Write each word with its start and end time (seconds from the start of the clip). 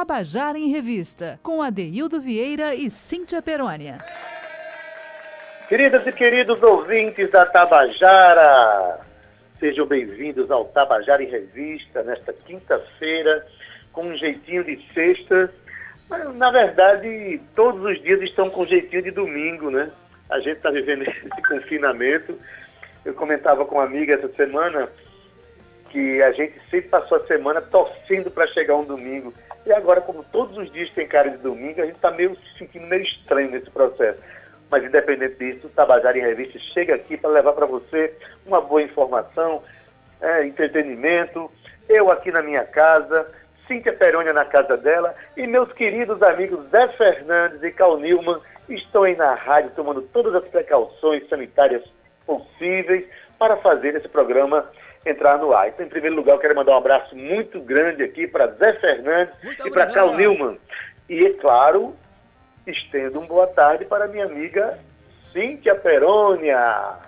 Tabajara 0.00 0.56
em 0.56 0.70
Revista, 0.70 1.38
com 1.42 1.60
Adeildo 1.60 2.18
Vieira 2.18 2.74
e 2.74 2.88
Cíntia 2.88 3.42
Perônia. 3.42 3.98
Queridas 5.68 6.06
e 6.06 6.12
queridos 6.12 6.62
ouvintes 6.62 7.30
da 7.30 7.44
Tabajara, 7.44 8.98
sejam 9.58 9.84
bem-vindos 9.84 10.50
ao 10.50 10.64
Tabajara 10.64 11.22
em 11.22 11.28
Revista, 11.28 12.02
nesta 12.02 12.32
quinta-feira, 12.32 13.46
com 13.92 14.06
um 14.06 14.16
jeitinho 14.16 14.64
de 14.64 14.82
sexta. 14.94 15.52
Na 16.34 16.50
verdade, 16.50 17.38
todos 17.54 17.84
os 17.84 18.02
dias 18.02 18.22
estão 18.22 18.48
com 18.48 18.62
um 18.62 18.66
jeitinho 18.66 19.02
de 19.02 19.10
domingo, 19.10 19.70
né? 19.70 19.90
A 20.30 20.38
gente 20.38 20.56
está 20.56 20.70
vivendo 20.70 21.02
esse 21.04 21.42
confinamento. 21.46 22.38
Eu 23.04 23.12
comentava 23.12 23.66
com 23.66 23.74
uma 23.74 23.84
amiga 23.84 24.14
essa 24.14 24.32
semana 24.32 24.88
que 25.90 26.22
a 26.22 26.32
gente 26.32 26.54
sempre 26.70 26.88
passou 26.88 27.18
a 27.18 27.26
semana 27.26 27.60
torcendo 27.60 28.30
para 28.30 28.46
chegar 28.46 28.76
um 28.76 28.84
domingo. 28.84 29.34
E 29.66 29.72
agora, 29.72 30.00
como 30.00 30.24
todos 30.24 30.56
os 30.56 30.72
dias 30.72 30.90
tem 30.90 31.06
cara 31.06 31.30
de 31.30 31.36
domingo, 31.38 31.82
a 31.82 31.86
gente 31.86 31.96
está 31.96 32.10
meio 32.10 32.36
se 32.36 32.58
sentindo 32.58 32.86
meio 32.86 33.02
estranho 33.02 33.50
nesse 33.50 33.70
processo. 33.70 34.18
Mas 34.70 34.84
independente 34.84 35.36
disso, 35.36 35.66
o 35.66 35.70
Tabajara 35.70 36.16
em 36.16 36.22
Revista 36.22 36.58
chega 36.58 36.94
aqui 36.94 37.16
para 37.16 37.30
levar 37.30 37.52
para 37.52 37.66
você 37.66 38.14
uma 38.46 38.60
boa 38.60 38.82
informação, 38.82 39.62
é, 40.20 40.46
entretenimento. 40.46 41.50
Eu 41.88 42.10
aqui 42.10 42.30
na 42.30 42.42
minha 42.42 42.64
casa, 42.64 43.26
Cíntia 43.66 43.92
Perônia 43.92 44.32
na 44.32 44.44
casa 44.44 44.76
dela 44.76 45.14
e 45.36 45.46
meus 45.46 45.72
queridos 45.72 46.22
amigos 46.22 46.68
Zé 46.70 46.88
Fernandes 46.88 47.62
e 47.62 47.70
Cal 47.70 47.98
Nilman 47.98 48.40
estão 48.68 49.02
aí 49.02 49.16
na 49.16 49.34
rádio 49.34 49.72
tomando 49.76 50.02
todas 50.02 50.34
as 50.34 50.44
precauções 50.48 51.28
sanitárias 51.28 51.82
possíveis 52.26 53.04
para 53.38 53.56
fazer 53.56 53.94
esse 53.94 54.08
programa 54.08 54.68
entrar 55.04 55.38
no 55.38 55.52
ar. 55.52 55.68
Então, 55.68 55.86
em 55.86 55.88
primeiro 55.88 56.16
lugar, 56.16 56.34
eu 56.34 56.38
quero 56.38 56.54
mandar 56.54 56.72
um 56.72 56.78
abraço 56.78 57.16
muito 57.16 57.60
grande 57.60 58.02
aqui 58.02 58.26
para 58.26 58.48
Zé 58.48 58.74
Fernandes 58.74 59.34
muito 59.42 59.66
e 59.66 59.70
para 59.70 59.86
Carl 59.86 60.14
Newman. 60.14 60.58
E, 61.08 61.24
é 61.24 61.32
claro, 61.34 61.96
estendo 62.66 63.20
um 63.20 63.26
boa 63.26 63.46
tarde 63.46 63.84
para 63.84 64.06
minha 64.06 64.26
amiga 64.26 64.78
Cíntia 65.32 65.74
Perônia. 65.74 66.98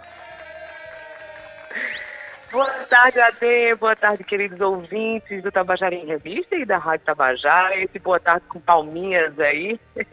Boa 2.52 2.70
tarde, 2.86 3.18
Ade. 3.18 3.74
Boa 3.76 3.96
tarde, 3.96 4.22
queridos 4.24 4.60
ouvintes 4.60 5.42
do 5.42 5.50
Tabajara 5.50 5.94
em 5.94 6.04
Revista 6.04 6.54
e 6.54 6.66
da 6.66 6.76
Rádio 6.76 7.06
Tabajara. 7.06 7.76
Esse 7.78 7.98
boa 7.98 8.20
tarde 8.20 8.44
com 8.46 8.60
palminhas 8.60 9.38
aí. 9.40 9.80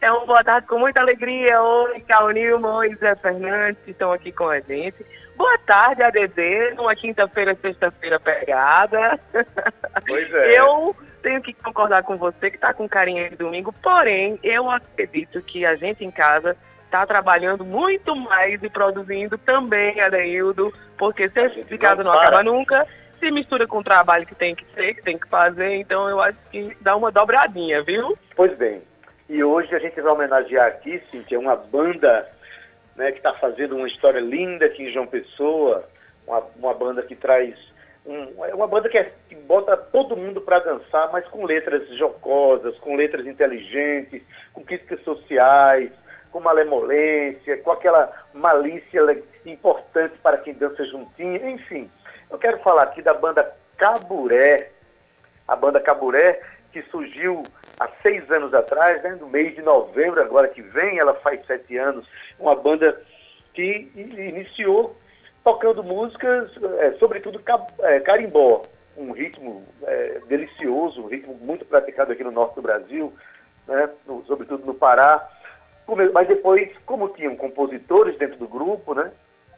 É 0.00 0.12
um 0.12 0.26
boa 0.26 0.44
tarde 0.44 0.66
com 0.66 0.78
muita 0.78 1.00
alegria. 1.00 1.60
Oi, 1.60 2.00
Cal 2.02 2.28
Nilman, 2.28 2.74
oi, 2.74 2.94
Zé 2.96 3.16
Fernandes, 3.16 3.82
que 3.84 3.90
estão 3.90 4.12
aqui 4.12 4.30
com 4.30 4.48
a 4.48 4.60
gente. 4.60 5.04
Boa 5.38 5.56
tarde, 5.58 6.02
ADD, 6.02 6.74
numa 6.76 6.96
quinta-feira, 6.96 7.56
sexta-feira 7.62 8.18
pegada. 8.18 9.20
Pois 10.04 10.34
é. 10.34 10.58
Eu 10.58 10.96
tenho 11.22 11.40
que 11.40 11.52
concordar 11.52 12.02
com 12.02 12.16
você 12.16 12.50
que 12.50 12.56
está 12.56 12.74
com 12.74 12.88
carinha 12.88 13.30
de 13.30 13.36
domingo, 13.36 13.72
porém, 13.80 14.36
eu 14.42 14.68
acredito 14.68 15.40
que 15.40 15.64
a 15.64 15.76
gente 15.76 16.04
em 16.04 16.10
casa 16.10 16.56
está 16.84 17.06
trabalhando 17.06 17.64
muito 17.64 18.16
mais 18.16 18.60
e 18.62 18.68
produzindo 18.68 19.38
também, 19.38 20.00
Adeildo, 20.00 20.74
porque 20.96 21.28
certificado 21.28 22.02
não, 22.02 22.12
não 22.12 22.18
acaba 22.18 22.42
nunca, 22.42 22.84
se 23.20 23.30
mistura 23.30 23.64
com 23.64 23.78
o 23.78 23.84
trabalho 23.84 24.26
que 24.26 24.34
tem 24.34 24.56
que 24.56 24.66
ser, 24.74 24.94
que 24.94 25.02
tem 25.02 25.16
que 25.16 25.28
fazer, 25.28 25.76
então 25.76 26.08
eu 26.08 26.20
acho 26.20 26.38
que 26.50 26.76
dá 26.80 26.96
uma 26.96 27.12
dobradinha, 27.12 27.80
viu? 27.82 28.18
Pois 28.34 28.56
bem, 28.56 28.82
e 29.28 29.44
hoje 29.44 29.72
a 29.72 29.78
gente 29.78 30.00
vai 30.00 30.12
homenagear 30.12 30.66
aqui, 30.66 31.00
Cintia, 31.12 31.38
uma 31.38 31.54
banda 31.54 32.26
né, 32.98 33.12
que 33.12 33.18
está 33.18 33.32
fazendo 33.32 33.76
uma 33.76 33.86
história 33.86 34.18
linda 34.18 34.66
aqui 34.66 34.82
em 34.82 34.92
João 34.92 35.06
Pessoa, 35.06 35.88
uma, 36.26 36.42
uma 36.56 36.74
banda 36.74 37.00
que 37.00 37.14
traz. 37.14 37.54
Um, 38.04 38.44
é 38.44 38.52
uma 38.52 38.66
banda 38.66 38.88
que, 38.88 38.98
é, 38.98 39.12
que 39.28 39.36
bota 39.36 39.76
todo 39.76 40.16
mundo 40.16 40.40
para 40.40 40.58
dançar, 40.58 41.08
mas 41.12 41.24
com 41.28 41.46
letras 41.46 41.88
jocosas, 41.96 42.76
com 42.78 42.96
letras 42.96 43.24
inteligentes, 43.24 44.20
com 44.52 44.64
críticas 44.64 45.00
sociais, 45.04 45.92
com 46.32 46.40
malemolência, 46.40 47.58
com 47.58 47.70
aquela 47.70 48.12
malícia 48.34 49.00
importante 49.46 50.18
para 50.20 50.38
quem 50.38 50.52
dança 50.52 50.84
juntinho, 50.84 51.48
enfim. 51.48 51.88
Eu 52.28 52.36
quero 52.36 52.58
falar 52.58 52.82
aqui 52.82 53.00
da 53.00 53.14
banda 53.14 53.54
Caburé. 53.76 54.72
A 55.46 55.54
banda 55.54 55.80
Caburé, 55.80 56.42
que 56.72 56.82
surgiu 56.90 57.44
há 57.78 57.88
seis 58.02 58.30
anos 58.30 58.52
atrás, 58.54 59.02
né, 59.02 59.16
no 59.20 59.28
mês 59.28 59.54
de 59.54 59.62
novembro, 59.62 60.20
agora 60.20 60.48
que 60.48 60.62
vem, 60.62 60.98
ela 60.98 61.14
faz 61.14 61.44
sete 61.46 61.76
anos, 61.76 62.06
uma 62.38 62.54
banda 62.54 63.00
que 63.54 63.90
iniciou 63.94 64.96
tocando 65.44 65.82
músicas, 65.82 66.50
é, 66.78 66.92
sobretudo 66.92 67.40
é, 67.80 68.00
carimbó, 68.00 68.62
um 68.96 69.12
ritmo 69.12 69.64
é, 69.84 70.20
delicioso, 70.28 71.02
um 71.02 71.06
ritmo 71.06 71.34
muito 71.34 71.64
praticado 71.64 72.12
aqui 72.12 72.24
no 72.24 72.32
norte 72.32 72.56
do 72.56 72.62
Brasil, 72.62 73.12
né, 73.66 73.88
no, 74.06 74.24
sobretudo 74.26 74.66
no 74.66 74.74
Pará. 74.74 75.26
Mas 76.12 76.28
depois, 76.28 76.70
como 76.84 77.08
tinham 77.10 77.34
compositores 77.34 78.18
dentro 78.18 78.36
do 78.36 78.46
grupo, 78.46 78.94
né, 78.94 79.10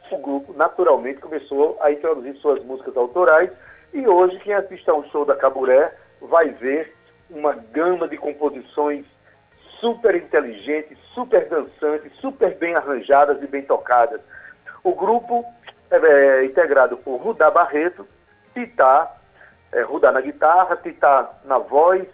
o 0.09 0.17
grupo 0.17 0.53
naturalmente 0.53 1.19
começou 1.19 1.77
a 1.81 1.91
introduzir 1.91 2.35
suas 2.37 2.63
músicas 2.63 2.95
autorais 2.95 3.49
e 3.93 4.07
hoje 4.07 4.39
quem 4.39 4.53
assiste 4.53 4.89
a 4.89 4.93
um 4.93 5.03
show 5.09 5.25
da 5.25 5.35
Caburé 5.35 5.93
vai 6.21 6.49
ver 6.49 6.93
uma 7.31 7.53
gama 7.53 8.07
de 8.07 8.17
composições 8.17 9.05
super 9.79 10.15
inteligentes, 10.15 10.97
super 11.13 11.47
dançantes, 11.49 12.13
super 12.19 12.55
bem 12.57 12.75
arranjadas 12.75 13.41
e 13.41 13.47
bem 13.47 13.63
tocadas. 13.63 14.21
O 14.83 14.93
grupo 14.93 15.43
é, 15.89 16.45
integrado 16.45 16.97
por 16.97 17.17
Rudá 17.17 17.49
Barreto, 17.49 18.07
Titá, 18.53 19.11
é, 19.71 19.81
Rudá 19.81 20.11
na 20.11 20.21
guitarra, 20.21 20.75
Titá 20.75 21.31
na 21.45 21.57
voz, 21.57 22.07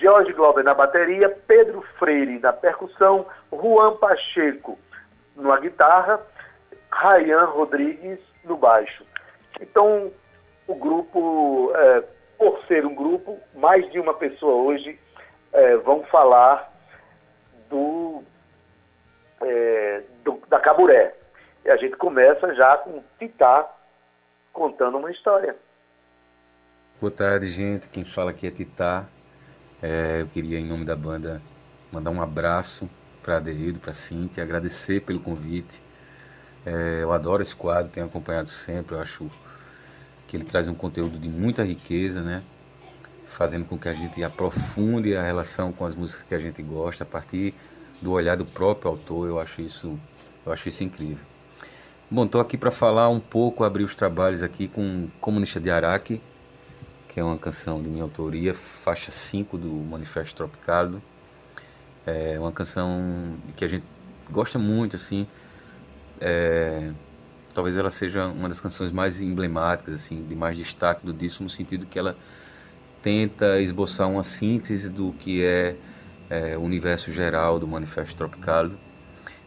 Jorge 0.00 0.32
Glauber 0.32 0.64
na 0.64 0.72
bateria, 0.72 1.28
Pedro 1.28 1.82
Freire 1.98 2.38
na 2.38 2.52
percussão, 2.52 3.26
Juan 3.52 3.96
Pacheco 3.96 4.78
na 5.36 5.58
guitarra, 5.58 6.20
Rayan 6.90 7.44
Rodrigues 7.44 8.18
no 8.44 8.56
baixo. 8.56 9.04
Então, 9.60 10.10
o 10.66 10.74
grupo 10.74 11.72
é, 11.74 12.02
por 12.44 12.62
ser 12.66 12.84
um 12.84 12.94
grupo, 12.94 13.40
mais 13.54 13.90
de 13.90 13.98
uma 13.98 14.12
pessoa 14.12 14.52
hoje 14.52 15.00
é, 15.50 15.78
vão 15.78 16.04
falar 16.04 16.70
do, 17.70 18.22
é, 19.40 20.02
do, 20.22 20.42
da 20.46 20.60
Caburé. 20.60 21.14
E 21.64 21.70
a 21.70 21.76
gente 21.78 21.96
começa 21.96 22.54
já 22.54 22.76
com 22.76 23.02
Titá 23.18 23.66
contando 24.52 24.98
uma 24.98 25.10
história. 25.10 25.56
Boa 27.00 27.10
tarde, 27.10 27.48
gente. 27.48 27.88
Quem 27.88 28.04
fala 28.04 28.30
aqui 28.30 28.46
é 28.46 28.50
Titá. 28.50 29.06
É, 29.82 30.20
eu 30.20 30.26
queria, 30.26 30.60
em 30.60 30.66
nome 30.66 30.84
da 30.84 30.94
banda, 30.94 31.40
mandar 31.90 32.10
um 32.10 32.20
abraço 32.20 32.90
para 33.22 33.38
Adeildo, 33.38 33.80
para 33.80 33.94
Cintia, 33.94 34.42
agradecer 34.42 35.00
pelo 35.00 35.20
convite. 35.20 35.82
É, 36.66 37.02
eu 37.02 37.10
adoro 37.10 37.42
esse 37.42 37.56
quadro, 37.56 37.90
tenho 37.90 38.04
acompanhado 38.04 38.50
sempre, 38.50 38.94
eu 38.96 39.00
acho 39.00 39.30
que 40.34 40.38
ele 40.38 40.44
traz 40.44 40.66
um 40.66 40.74
conteúdo 40.74 41.16
de 41.16 41.28
muita 41.28 41.62
riqueza, 41.62 42.20
né? 42.20 42.42
Fazendo 43.24 43.64
com 43.66 43.78
que 43.78 43.88
a 43.88 43.94
gente 43.94 44.22
aprofunde 44.24 45.14
a 45.14 45.22
relação 45.22 45.72
com 45.72 45.86
as 45.86 45.94
músicas 45.94 46.24
que 46.24 46.34
a 46.34 46.40
gente 46.40 46.60
gosta 46.60 47.04
a 47.04 47.06
partir 47.06 47.54
do 48.02 48.10
olhar 48.10 48.36
do 48.36 48.44
próprio 48.44 48.90
autor. 48.90 49.28
Eu 49.28 49.38
acho 49.38 49.62
isso, 49.62 49.96
eu 50.44 50.52
acho 50.52 50.68
isso 50.68 50.82
incrível. 50.82 51.24
Bom, 52.10 52.24
estou 52.24 52.40
aqui 52.40 52.58
para 52.58 52.72
falar 52.72 53.08
um 53.08 53.20
pouco, 53.20 53.62
abrir 53.62 53.84
os 53.84 53.94
trabalhos 53.94 54.42
aqui 54.42 54.66
com 54.66 55.06
Comunista 55.20 55.60
de 55.60 55.70
Araque, 55.70 56.20
que 57.06 57.20
é 57.20 57.22
uma 57.22 57.38
canção 57.38 57.80
de 57.80 57.88
minha 57.88 58.02
autoria, 58.02 58.54
faixa 58.54 59.12
5 59.12 59.56
do 59.56 59.68
Manifesto 59.68 60.34
Tropicado. 60.34 61.00
É 62.04 62.36
uma 62.40 62.50
canção 62.50 63.36
que 63.54 63.64
a 63.64 63.68
gente 63.68 63.84
gosta 64.28 64.58
muito, 64.58 64.96
assim. 64.96 65.28
É, 66.20 66.90
talvez 67.54 67.76
ela 67.76 67.90
seja 67.90 68.26
uma 68.26 68.48
das 68.48 68.60
canções 68.60 68.92
mais 68.92 69.20
emblemáticas, 69.20 69.94
assim, 69.94 70.24
de 70.24 70.34
mais 70.34 70.56
destaque 70.56 71.06
do 71.06 71.12
disco, 71.12 71.42
no 71.42 71.48
sentido 71.48 71.86
que 71.86 71.98
ela 71.98 72.16
tenta 73.00 73.60
esboçar 73.60 74.10
uma 74.10 74.24
síntese 74.24 74.90
do 74.90 75.12
que 75.12 75.44
é, 75.44 75.76
é 76.28 76.58
o 76.58 76.62
universo 76.62 77.12
geral 77.12 77.58
do 77.58 77.66
Manifesto 77.66 78.16
Tropical. 78.16 78.70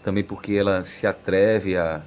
Também 0.01 0.23
porque 0.23 0.53
ela 0.53 0.83
se 0.85 1.05
atreve 1.05 1.75
a 1.75 2.01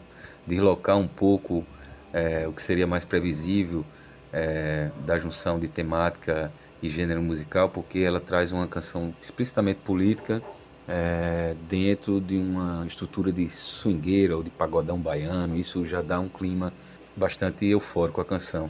deslocar 0.47 0.97
um 0.97 1.07
pouco 1.07 1.67
é, 2.13 2.49
o 2.49 2.53
que 2.53 2.63
seria 2.63 2.87
mais 2.87 3.05
previsível 3.05 3.85
é, 4.33 4.91
da 5.05 5.19
junção 5.19 5.61
de 5.61 5.69
temática 5.69 6.51
e 6.83 6.89
gênero 6.89 7.21
musical, 7.21 7.69
porque 7.69 7.99
ela 7.99 8.21
traz 8.21 8.53
uma 8.53 8.67
canção 8.67 9.15
explicitamente 9.21 9.81
política, 9.81 10.43
é, 10.91 11.55
dentro 11.69 12.21
de 12.21 12.37
uma 12.37 12.85
estrutura 12.85 13.31
de 13.31 13.49
swingueira 13.49 14.37
ou 14.37 14.43
de 14.43 14.51
pagodão 14.51 14.99
baiano. 14.99 15.57
Isso 15.57 15.85
já 15.85 16.03
dá 16.03 16.19
um 16.19 16.29
clima 16.29 16.73
bastante 17.17 17.65
eufórico 17.67 18.21
à 18.21 18.25
canção. 18.25 18.69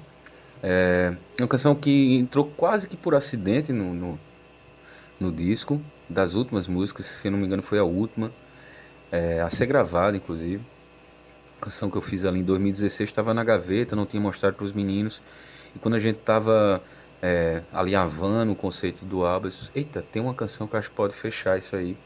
É, 0.62 1.16
é 1.38 1.42
uma 1.42 1.48
canção 1.48 1.74
que 1.74 2.18
entrou 2.18 2.44
quase 2.44 2.86
que 2.86 2.96
por 2.96 3.14
acidente 3.14 3.72
no, 3.72 3.94
no, 3.94 4.20
no 5.18 5.32
disco, 5.32 5.80
das 6.08 6.34
últimas 6.34 6.68
músicas, 6.68 7.06
se 7.06 7.30
não 7.30 7.38
me 7.38 7.46
engano 7.46 7.62
foi 7.62 7.78
a 7.78 7.84
última, 7.84 8.30
é, 9.10 9.40
a 9.40 9.48
ser 9.48 9.64
gravada 9.64 10.14
inclusive. 10.14 10.62
A 11.58 11.64
canção 11.64 11.90
que 11.90 11.96
eu 11.96 12.02
fiz 12.02 12.26
ali 12.26 12.40
em 12.40 12.44
2016 12.44 13.08
estava 13.08 13.32
na 13.32 13.42
gaveta, 13.42 13.96
não 13.96 14.04
tinha 14.04 14.20
mostrado 14.20 14.56
para 14.56 14.64
os 14.64 14.72
meninos. 14.74 15.22
E 15.74 15.78
quando 15.78 15.94
a 15.94 15.98
gente 15.98 16.18
estava 16.18 16.82
é, 17.22 17.62
alinhavando 17.72 18.52
o 18.52 18.56
conceito 18.56 19.04
do 19.04 19.24
álbum. 19.24 19.50
Eita, 19.74 20.04
tem 20.12 20.20
uma 20.20 20.34
canção 20.34 20.66
que 20.66 20.76
acho 20.76 20.90
que 20.90 20.96
pode 20.96 21.14
fechar 21.14 21.56
isso 21.56 21.76
aí. 21.76 21.96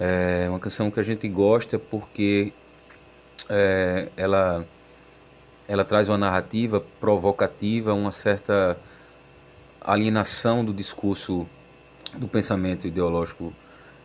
É 0.00 0.46
uma 0.48 0.58
canção 0.58 0.90
que 0.90 0.98
a 0.98 1.02
gente 1.02 1.28
gosta 1.28 1.78
porque 1.78 2.52
é, 3.48 4.08
ela, 4.16 4.66
ela 5.68 5.84
traz 5.84 6.08
uma 6.08 6.18
narrativa 6.18 6.80
provocativa, 7.00 7.92
uma 7.92 8.10
certa 8.10 8.76
alienação 9.80 10.64
do 10.64 10.72
discurso 10.72 11.46
do 12.14 12.28
pensamento 12.28 12.86
ideológico 12.86 13.52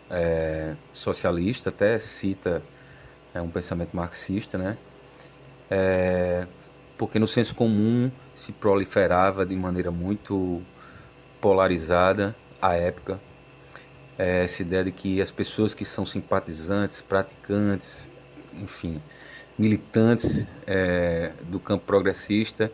é, 0.10 0.76
socialista, 0.94 1.70
até 1.70 2.00
cita 2.00 2.62
é, 3.34 3.42
um 3.42 3.50
pensamento 3.50 3.96
marxista, 3.96 4.58
né? 4.58 4.78
É, 5.70 6.48
porque 6.98 7.20
no 7.20 7.28
senso 7.28 7.54
comum 7.54 8.10
se 8.34 8.52
proliferava 8.52 9.46
de 9.46 9.56
maneira 9.56 9.92
muito 9.92 10.62
polarizada 11.40 12.36
à 12.62 12.76
época 12.76 13.20
é, 14.18 14.44
essa 14.44 14.62
ideia 14.62 14.84
de 14.86 14.92
que 14.92 15.22
as 15.22 15.32
pessoas 15.32 15.74
que 15.74 15.86
são 15.86 16.06
simpatizantes, 16.06 17.02
praticantes, 17.02 18.10
enfim, 18.54 19.02
militantes 19.58 20.48
é, 20.66 21.32
do 21.44 21.60
campo 21.60 21.86
progressista 21.86 22.72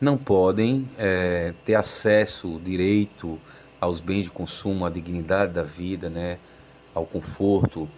não 0.00 0.18
podem 0.18 0.88
é, 0.98 1.54
ter 1.64 1.74
acesso, 1.74 2.60
direito 2.62 3.38
aos 3.80 4.00
bens 4.00 4.24
de 4.24 4.30
consumo, 4.30 4.84
à 4.84 4.90
dignidade 4.90 5.52
da 5.52 5.62
vida, 5.62 6.08
né, 6.10 6.38
ao 6.94 7.06
conforto, 7.06 7.88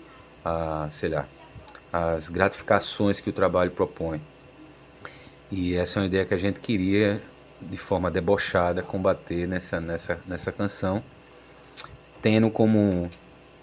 a, 0.45 0.89
sei 0.91 1.11
lá, 1.11 1.27
as 1.93 2.29
gratificações 2.29 3.21
que 3.21 3.31
o 3.31 3.33
trabalho 3.33 3.71
propõe. 3.71 4.21
E 5.51 5.75
essa 5.75 5.99
é 5.99 6.03
uma 6.03 6.07
ideia 6.07 6.25
que 6.25 6.35
a 6.35 6.39
gente 6.39 6.61
queria, 6.61 7.23
de 7.61 7.77
forma 7.77 8.11
debochada, 8.11 8.83
combater 8.83 9.47
nessa, 9.47 9.81
nessa, 9.81 10.21
nessa 10.27 10.51
canção, 10.51 11.03
tendo 12.25 12.51
como, 12.51 13.11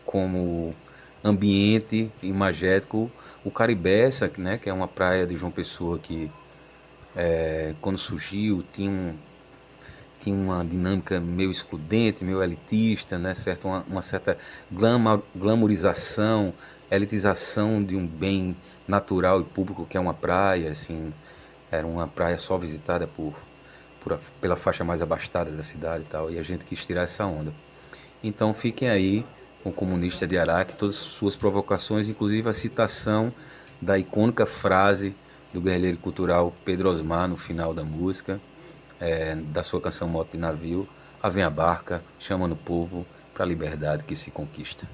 como 0.05 0.75
ambiente 1.23 2.11
imagético 2.21 3.11
o 3.43 3.49
Caribessa, 3.49 4.31
né, 4.37 4.59
que 4.59 4.69
é 4.69 4.73
uma 4.73 4.87
praia 4.87 5.25
de 5.25 5.35
João 5.35 5.51
Pessoa 5.51 5.97
que, 5.97 6.29
é, 7.15 7.73
quando 7.81 7.97
surgiu, 7.97 8.63
tinha, 8.71 8.91
um, 8.91 9.15
tinha 10.19 10.35
uma 10.35 10.63
dinâmica 10.63 11.19
meio 11.19 11.49
excludente, 11.49 12.23
meio 12.23 12.43
elitista, 12.43 13.17
né, 13.17 13.33
certo? 13.33 13.67
uma, 13.67 13.83
uma 13.89 14.01
certa 14.03 14.37
glamour, 14.71 15.23
glamourização, 15.35 16.53
elitização 16.91 17.83
de 17.83 17.95
um 17.95 18.05
bem 18.05 18.55
natural 18.87 19.41
e 19.41 19.43
público 19.43 19.87
que 19.89 19.97
é 19.97 19.99
uma 19.99 20.13
praia, 20.13 20.71
assim, 20.71 21.11
era 21.71 21.87
uma 21.87 22.07
praia 22.07 22.37
só 22.37 22.59
visitada 22.59 23.07
por, 23.07 23.33
por 23.99 24.19
pela 24.39 24.55
faixa 24.55 24.83
mais 24.83 25.01
abastada 25.01 25.49
da 25.49 25.63
cidade 25.63 26.03
e 26.03 26.07
tal, 26.07 26.29
e 26.29 26.37
a 26.37 26.43
gente 26.43 26.63
quis 26.63 26.85
tirar 26.85 27.01
essa 27.01 27.25
onda. 27.25 27.51
Então 28.23 28.53
fiquem 28.53 28.89
aí 28.89 29.25
com 29.63 29.69
o 29.69 29.73
comunista 29.73 30.25
de 30.25 30.37
Araque, 30.37 30.75
todas 30.75 30.95
as 30.95 31.01
suas 31.01 31.35
provocações, 31.35 32.09
inclusive 32.09 32.49
a 32.49 32.53
citação 32.53 33.31
da 33.81 33.97
icônica 33.97 34.45
frase 34.45 35.15
do 35.53 35.61
guerrilheiro 35.61 35.97
cultural 35.97 36.53
Pedro 36.63 36.89
Osmar 36.89 37.27
no 37.27 37.37
final 37.37 37.73
da 37.73 37.83
música, 37.83 38.39
é, 38.99 39.35
da 39.35 39.63
sua 39.63 39.81
canção 39.81 40.07
Moto 40.07 40.31
de 40.31 40.37
Navio, 40.37 40.87
a 41.21 41.29
vem 41.29 41.43
a 41.43 41.49
barca, 41.49 42.03
chamando 42.19 42.53
o 42.53 42.57
povo 42.57 43.05
para 43.33 43.43
a 43.43 43.47
liberdade 43.47 44.03
que 44.03 44.15
se 44.15 44.31
conquista. 44.31 44.87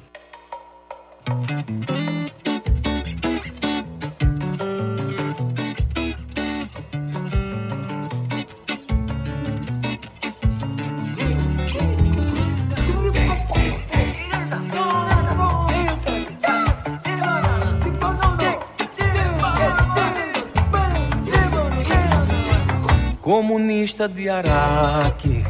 Comunista 23.48 24.10
de 24.10 24.28
Araque 24.28 25.46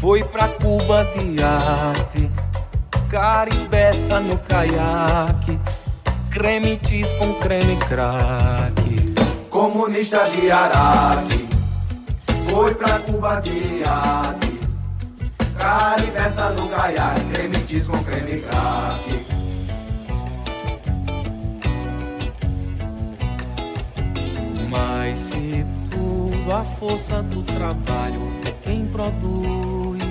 foi 0.00 0.24
pra 0.24 0.48
Cuba 0.48 1.04
de 1.04 1.42
arte, 1.42 2.30
caribeça 3.10 4.18
no 4.18 4.38
caiaque, 4.38 5.60
creme 6.30 6.80
cheese 6.82 7.14
com 7.18 7.34
creme 7.34 7.76
crack. 7.80 9.14
Comunista 9.50 10.26
de 10.30 10.50
Araque 10.50 11.46
foi 12.48 12.74
pra 12.74 12.98
Cuba 13.00 13.40
de 13.40 13.84
arte, 13.84 14.60
caribeça 15.58 16.48
no 16.52 16.66
caiaque, 16.70 17.26
creme 17.26 17.56
cheese 17.68 17.90
com 17.90 18.02
creme 18.04 18.40
crack. 18.40 19.27
A 26.50 26.64
força 26.64 27.22
do 27.24 27.42
trabalho 27.42 28.22
é 28.46 28.52
quem 28.62 28.86
produz. 28.86 30.02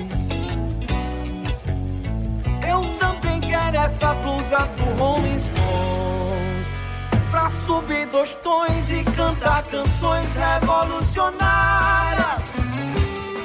Eu 2.66 2.82
também 2.98 3.40
quero 3.40 3.76
essa 3.76 4.14
blusa 4.14 4.58
do 4.76 4.84
Rolling 5.02 5.38
Stones 5.38 6.68
pra 7.30 7.50
subir 7.66 8.06
dois 8.06 8.32
tons 8.34 8.90
e 8.90 9.04
cantar 9.16 9.64
canções 9.64 10.32
revolucionárias 10.34 12.54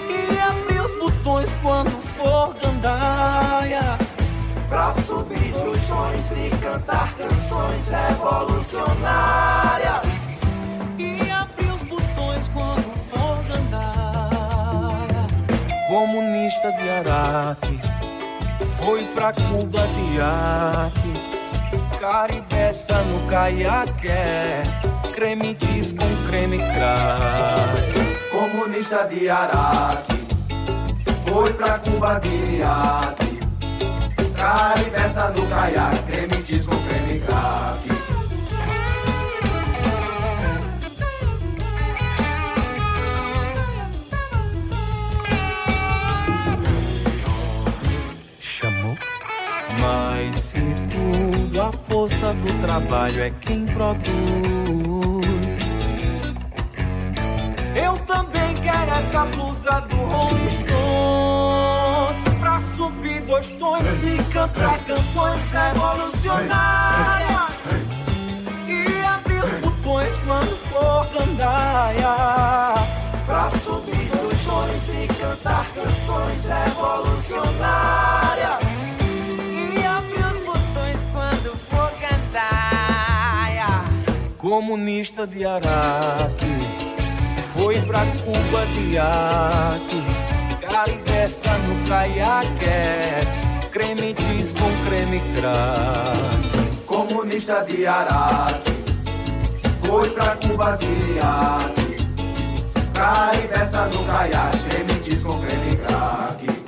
e 0.10 0.40
abrir 0.40 0.82
os 0.82 0.92
botões 1.00 1.50
quando 1.62 1.90
for 1.90 2.54
gandaia. 2.62 3.98
Pra 4.70 4.94
subir 5.04 5.52
dois 5.52 5.84
tons 5.88 6.32
e 6.38 6.50
cantar 6.62 7.14
canções 7.16 7.88
revolucionárias. 7.88 9.73
Comunista 15.94 16.72
de 16.72 16.90
Araque 16.90 17.80
foi 18.66 19.04
pra 19.14 19.32
Cuba 19.32 19.88
de 19.88 20.20
arte, 20.20 21.14
caribeça 22.02 23.00
no 23.04 23.30
caiaque, 23.30 24.08
creme 25.14 25.54
diz 25.54 25.94
com 25.94 26.28
creme 26.28 26.58
crack. 26.58 28.32
Comunista 28.32 29.08
de 29.08 29.30
Araque 29.30 30.16
foi 31.28 31.54
pra 31.54 31.78
Cuba 31.78 32.20
de 32.20 32.64
arte, 32.64 33.40
caribeça 34.36 35.30
no 35.30 35.48
caiaque, 35.48 36.12
creme 36.12 36.42
diz 36.42 36.66
com 36.66 36.76
creme 36.88 37.20
crack. 37.20 37.63
Trabalho 52.74 53.22
é 53.22 53.30
quem 53.30 53.68
produz. 53.68 54.08
Eu 57.76 57.96
também 58.00 58.56
quero 58.56 58.92
essa 58.92 59.26
blusa 59.26 59.82
do 59.82 59.98
Rolling 59.98 60.50
Stones 60.50 62.18
pra 62.40 62.60
subir 62.76 63.22
dois 63.22 63.46
tons 63.46 63.84
e 64.04 64.18
cantar 64.34 64.80
canções 64.86 65.52
revolucionárias 65.52 67.54
e 68.68 69.06
abrir 69.06 69.46
botões 69.62 70.16
quando 70.26 70.58
for 70.72 71.06
gandaia 71.14 72.74
pra 73.28 73.52
subir 73.52 74.10
dois 74.20 74.44
tons 74.46 74.90
e 74.90 75.08
cantar 75.14 75.68
canções 75.76 76.46
revolucionárias. 76.46 78.23
Comunista 84.44 85.26
de 85.26 85.46
Araque 85.46 86.54
foi 87.42 87.80
pra 87.84 88.06
Cuba 88.08 88.66
de 88.74 88.98
arte, 88.98 90.04
caribeça 90.70 91.58
no 91.60 91.88
caiaque, 91.88 93.70
creme 93.72 94.14
diz 94.14 94.52
com 94.52 94.70
creme 94.86 95.22
crack. 95.38 96.86
Comunista 96.86 97.62
de 97.62 97.88
Araque 97.88 98.74
foi 99.82 100.10
pra 100.10 100.36
Cuba 100.36 100.78
de 100.78 101.20
arte, 101.22 101.98
caribeça 102.94 103.86
no 103.86 104.04
caiaque, 104.04 104.58
creme 104.70 105.00
diz 105.06 105.24
com 105.24 105.40
creme 105.40 105.78
crack. 105.78 106.63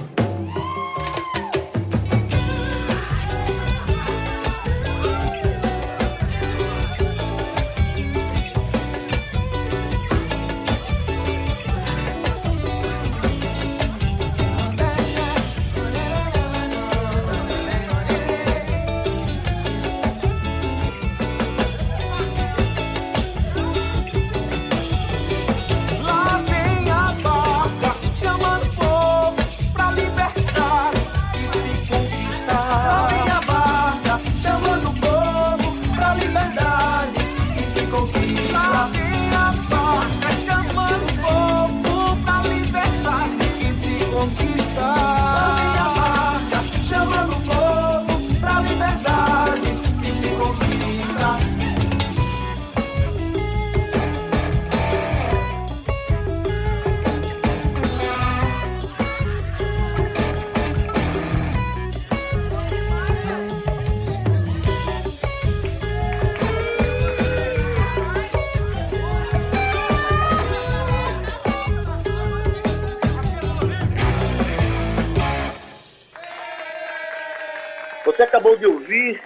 Você 78.15 78.23
acabou 78.23 78.55
de 78.55 78.65
ouvir 78.65 79.21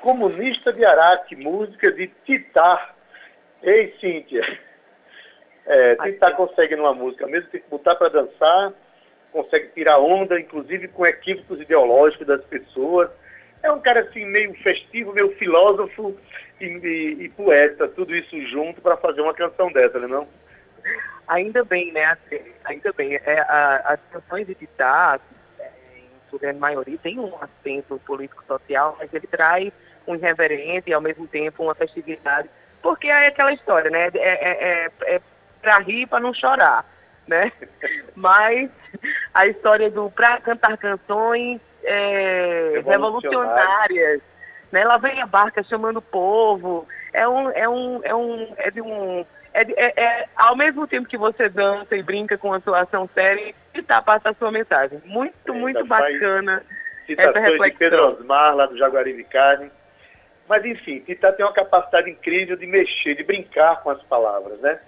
Comunista 0.00 0.72
de 0.72 0.84
Araque, 0.84 1.36
música 1.36 1.92
de 1.92 2.08
Titá. 2.26 2.92
Ei, 3.62 3.94
Cíntia. 4.00 4.58
É, 5.64 5.94
Titá 5.94 6.32
consegue 6.32 6.74
numa 6.74 6.92
música 6.92 7.24
mesmo, 7.28 7.48
tem 7.50 7.60
que 7.60 7.70
botar 7.70 7.94
para 7.94 8.08
dançar, 8.08 8.72
consegue 9.30 9.68
tirar 9.68 10.00
onda, 10.00 10.40
inclusive 10.40 10.88
com 10.88 11.06
equívocos 11.06 11.60
ideológicos 11.60 12.26
das 12.26 12.44
pessoas. 12.46 13.10
É 13.62 13.70
um 13.70 13.78
cara 13.78 14.00
assim 14.00 14.26
meio 14.26 14.52
festivo, 14.54 15.12
meio 15.12 15.30
filósofo 15.36 16.18
e, 16.60 16.64
e, 16.64 17.24
e 17.26 17.28
poeta, 17.28 17.86
tudo 17.86 18.12
isso 18.12 18.44
junto 18.48 18.80
para 18.80 18.96
fazer 18.96 19.20
uma 19.20 19.34
canção 19.34 19.70
dessa, 19.70 20.00
né 20.00 20.08
não? 20.08 20.26
Ainda 21.28 21.64
bem, 21.64 21.92
né? 21.92 22.06
Assim, 22.06 22.40
ainda 22.64 22.92
bem. 22.92 23.14
É, 23.14 23.38
a, 23.42 23.76
as 23.92 24.00
canções 24.10 24.48
de 24.48 24.56
em 24.60 24.68
sua 26.32 26.38
grande 26.38 26.58
maioria, 26.58 26.98
tem 26.98 27.18
um 27.18 27.32
acento 27.40 28.00
político-social, 28.06 28.96
mas 28.98 29.12
ele 29.12 29.26
traz 29.26 29.70
um 30.06 30.14
irreverente 30.14 30.90
e 30.90 30.94
ao 30.94 31.00
mesmo 31.00 31.26
tempo 31.26 31.62
uma 31.62 31.74
festividade. 31.74 32.48
Porque 32.80 33.08
é 33.08 33.26
aquela 33.26 33.52
história, 33.52 33.90
né? 33.90 34.08
É, 34.14 34.18
é, 34.18 34.90
é, 35.06 35.14
é 35.14 35.20
para 35.60 35.78
rir 35.78 36.06
para 36.06 36.20
não 36.20 36.34
chorar, 36.34 36.84
né? 37.26 37.52
Mas 38.16 38.70
a 39.32 39.46
história 39.46 39.90
do 39.90 40.10
para 40.10 40.40
cantar 40.40 40.76
canções 40.76 41.60
é, 41.84 42.82
revolucionárias, 42.84 44.20
né? 44.72 44.84
Lá 44.84 44.96
vem 44.96 45.20
a 45.20 45.26
barca 45.26 45.62
chamando 45.62 45.98
o 45.98 46.02
povo. 46.02 46.88
É 47.12 47.28
um, 47.28 47.50
é 47.50 47.68
um, 47.68 48.00
é 48.02 48.14
um, 48.14 48.54
é 48.56 48.70
de 48.70 48.80
um 48.80 49.24
é, 49.54 49.62
é, 49.76 50.02
é, 50.02 50.28
ao 50.36 50.56
mesmo 50.56 50.86
tempo 50.86 51.08
que 51.08 51.16
você 51.16 51.48
dança 51.48 51.94
e 51.94 52.02
brinca 52.02 52.38
com 52.38 52.52
a 52.52 52.60
sua 52.60 52.80
ação 52.80 53.08
séria, 53.14 53.54
está 53.74 54.00
passa 54.00 54.30
a 54.30 54.34
sua 54.34 54.50
mensagem. 54.50 55.00
Muito, 55.04 55.54
muito 55.54 55.84
bacana. 55.84 56.64
Citações 57.06 57.60
de 57.60 57.70
Pedro 57.72 58.08
Osmar, 58.08 58.54
lá 58.54 58.66
do 58.66 58.78
Jaguari 58.78 59.12
de 59.14 59.24
Carne. 59.24 59.70
Mas, 60.48 60.64
enfim, 60.64 61.00
Tita 61.00 61.32
tem 61.32 61.44
uma 61.44 61.52
capacidade 61.52 62.10
incrível 62.10 62.56
de 62.56 62.66
mexer, 62.66 63.14
de 63.14 63.22
brincar 63.22 63.82
com 63.82 63.90
as 63.90 64.02
palavras, 64.02 64.58
né? 64.60 64.78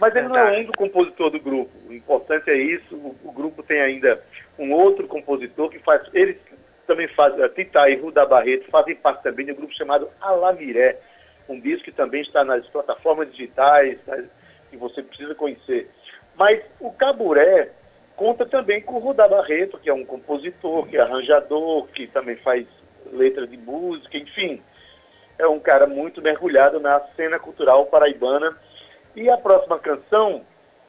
Mas 0.00 0.14
ele 0.16 0.28
não 0.28 0.36
é 0.36 0.50
o 0.50 0.54
único 0.54 0.72
compositor 0.76 1.30
do 1.30 1.40
grupo. 1.40 1.70
O 1.88 1.92
importante 1.92 2.50
é 2.50 2.56
isso. 2.56 2.96
O, 2.96 3.16
o, 3.22 3.32
grupo 3.32 3.62
tem 3.62 3.80
ainda 3.80 4.20
um 4.58 4.72
outro 4.72 5.06
compositor 5.06 5.68
que 5.70 5.78
faz. 5.78 6.02
Ele 6.12 6.38
também 6.86 7.06
faz. 7.08 7.40
A 7.40 7.48
Tita 7.48 7.88
e 7.88 7.96
Ruda 7.96 8.26
Barreto 8.26 8.68
fazem 8.70 8.96
parte 8.96 9.22
também 9.22 9.46
de 9.46 9.52
um 9.52 9.56
grupo 9.56 9.72
chamado 9.72 10.10
Alamiré 10.20 10.98
um 11.48 11.60
disco 11.60 11.84
que 11.84 11.92
também 11.92 12.22
está 12.22 12.44
nas 12.44 12.66
plataformas 12.68 13.30
digitais, 13.30 13.98
né, 14.06 14.28
que 14.70 14.76
você 14.76 15.02
precisa 15.02 15.34
conhecer. 15.34 15.90
Mas 16.36 16.62
o 16.80 16.90
Caburé 16.90 17.70
conta 18.16 18.46
também 18.46 18.80
com 18.80 18.94
o 18.94 18.98
Rudá 18.98 19.28
Barreto, 19.28 19.78
que 19.78 19.88
é 19.88 19.94
um 19.94 20.04
compositor, 20.04 20.86
que 20.86 20.96
é 20.96 21.00
arranjador, 21.00 21.86
que 21.88 22.06
também 22.06 22.36
faz 22.36 22.66
letra 23.12 23.46
de 23.46 23.56
música, 23.56 24.16
enfim. 24.16 24.62
É 25.38 25.46
um 25.46 25.58
cara 25.58 25.86
muito 25.86 26.22
mergulhado 26.22 26.80
na 26.80 27.00
cena 27.16 27.38
cultural 27.38 27.86
paraibana. 27.86 28.56
E 29.16 29.28
a 29.28 29.36
próxima 29.36 29.78
canção 29.78 30.44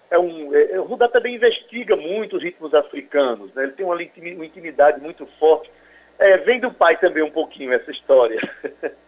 é 0.10 0.18
um. 0.18 0.54
É, 0.54 0.80
o 0.80 0.84
Rudá 0.84 1.08
também 1.08 1.36
investiga 1.36 1.96
muito 1.96 2.38
os 2.38 2.44
ritmos 2.44 2.74
africanos, 2.74 3.54
né? 3.54 3.64
ele 3.64 3.74
tem 3.74 3.86
uma, 3.86 3.96
uma 3.96 4.46
intimidade 4.46 5.00
muito 5.02 5.28
forte. 5.40 5.70
É, 6.18 6.38
vem 6.38 6.60
do 6.60 6.72
pai 6.72 6.98
também 6.98 7.24
um 7.24 7.32
pouquinho 7.32 7.74
essa 7.74 7.92
história. 7.92 8.40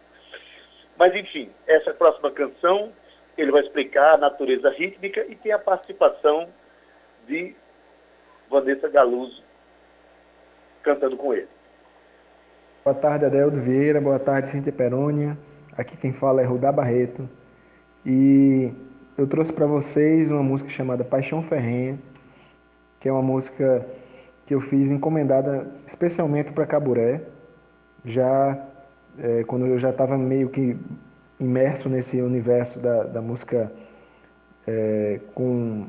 Mas, 0.98 1.14
enfim, 1.14 1.50
essa 1.66 1.94
próxima 1.94 2.30
canção, 2.32 2.92
ele 3.36 3.52
vai 3.52 3.62
explicar 3.62 4.14
a 4.14 4.18
natureza 4.18 4.68
rítmica 4.70 5.24
e 5.28 5.36
tem 5.36 5.52
a 5.52 5.58
participação 5.58 6.48
de 7.26 7.54
Vanessa 8.50 8.88
Galuso 8.88 9.44
cantando 10.82 11.16
com 11.16 11.32
ele. 11.32 11.48
Boa 12.84 12.96
tarde, 12.96 13.26
Adeldo 13.26 13.60
Vieira. 13.60 14.00
Boa 14.00 14.18
tarde, 14.18 14.48
Cintia 14.48 14.72
Perônia. 14.72 15.38
Aqui 15.76 15.96
quem 15.96 16.12
fala 16.12 16.42
é 16.42 16.44
Rudá 16.44 16.72
Barreto. 16.72 17.28
E 18.04 18.72
eu 19.16 19.26
trouxe 19.28 19.52
para 19.52 19.66
vocês 19.66 20.30
uma 20.30 20.42
música 20.42 20.68
chamada 20.70 21.04
Paixão 21.04 21.42
Ferrenha, 21.42 21.98
que 22.98 23.08
é 23.08 23.12
uma 23.12 23.22
música 23.22 23.86
que 24.46 24.54
eu 24.54 24.60
fiz 24.60 24.90
encomendada 24.90 25.70
especialmente 25.86 26.50
para 26.50 26.66
Caburé, 26.66 27.20
já 28.04 28.66
é, 29.22 29.44
quando 29.44 29.66
eu 29.66 29.78
já 29.78 29.90
estava 29.90 30.16
meio 30.16 30.48
que 30.48 30.76
imerso 31.40 31.88
nesse 31.88 32.20
universo 32.20 32.80
da, 32.80 33.04
da 33.04 33.22
música 33.22 33.70
é, 34.66 35.20
com 35.34 35.86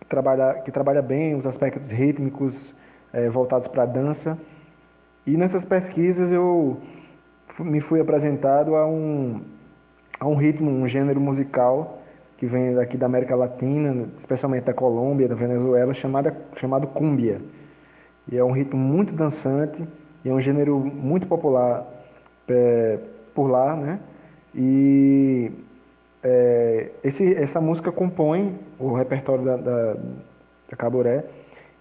que 0.00 0.06
trabalha, 0.06 0.54
que 0.54 0.70
trabalha 0.70 1.02
bem 1.02 1.34
os 1.34 1.46
aspectos 1.46 1.90
rítmicos 1.90 2.74
é, 3.12 3.28
voltados 3.28 3.68
para 3.68 3.84
a 3.84 3.86
dança. 3.86 4.38
E 5.26 5.36
nessas 5.36 5.64
pesquisas 5.64 6.30
eu 6.30 6.78
me 7.58 7.80
fui 7.80 8.00
apresentado 8.00 8.74
a 8.76 8.86
um, 8.86 9.40
a 10.20 10.26
um 10.26 10.34
ritmo, 10.34 10.70
um 10.70 10.86
gênero 10.86 11.20
musical 11.20 12.02
que 12.36 12.46
vem 12.46 12.74
daqui 12.74 12.96
da 12.96 13.06
América 13.06 13.34
Latina, 13.34 14.08
especialmente 14.18 14.64
da 14.64 14.74
Colômbia, 14.74 15.28
da 15.28 15.34
Venezuela, 15.34 15.94
chamada, 15.94 16.36
chamado 16.56 16.86
cumbia. 16.88 17.40
E 18.30 18.36
é 18.36 18.44
um 18.44 18.52
ritmo 18.52 18.78
muito 18.78 19.14
dançante 19.14 19.86
e 20.24 20.28
é 20.28 20.32
um 20.32 20.40
gênero 20.40 20.78
muito 20.78 21.26
popular 21.26 21.93
é, 22.48 22.98
por 23.34 23.48
lá, 23.48 23.74
né? 23.76 24.00
E 24.54 25.50
é, 26.22 26.90
esse, 27.02 27.34
essa 27.34 27.60
música 27.60 27.92
compõe 27.92 28.58
o 28.78 28.94
repertório 28.94 29.44
da, 29.44 29.56
da, 29.56 29.94
da 29.94 30.76
Caburé. 30.76 31.24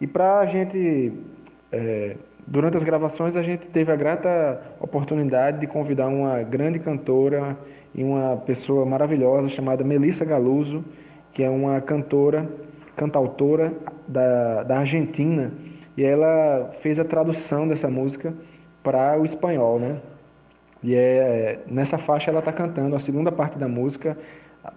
E 0.02 0.08
para 0.08 0.40
a 0.40 0.46
gente, 0.46 1.14
é, 1.72 2.18
durante 2.46 2.76
as 2.76 2.84
gravações, 2.84 3.36
a 3.36 3.42
gente 3.42 3.68
teve 3.68 3.92
a 3.92 3.96
grata 3.96 4.62
oportunidade 4.80 5.60
de 5.60 5.68
convidar 5.68 6.08
uma 6.08 6.42
grande 6.44 6.80
cantora 6.80 7.58
e 7.96 8.04
uma 8.04 8.38
pessoa 8.38 8.86
maravilhosa 8.86 9.48
chamada 9.50 9.84
Melissa 9.84 10.26
Galuso, 10.26 10.84
que 11.32 11.44
é 11.44 11.50
uma 11.50 11.80
cantora, 11.80 12.50
cantautora 12.96 13.72
da, 14.08 14.64
da 14.64 14.80
Argentina, 14.80 15.52
e 15.96 16.04
ela 16.04 16.72
fez 16.82 17.00
a 17.00 17.06
tradução 17.06 17.68
dessa 17.68 17.88
música 17.88 18.34
para 18.82 19.18
o 19.20 19.24
espanhol, 19.24 19.80
né? 19.80 20.02
E 20.84 20.96
é 20.96 21.60
nessa 21.66 21.98
faixa 21.98 22.30
ela 22.30 22.40
está 22.40 22.52
cantando 22.52 22.96
a 22.96 23.00
segunda 23.00 23.32
parte 23.32 23.58
da 23.58 23.68
música, 23.68 24.18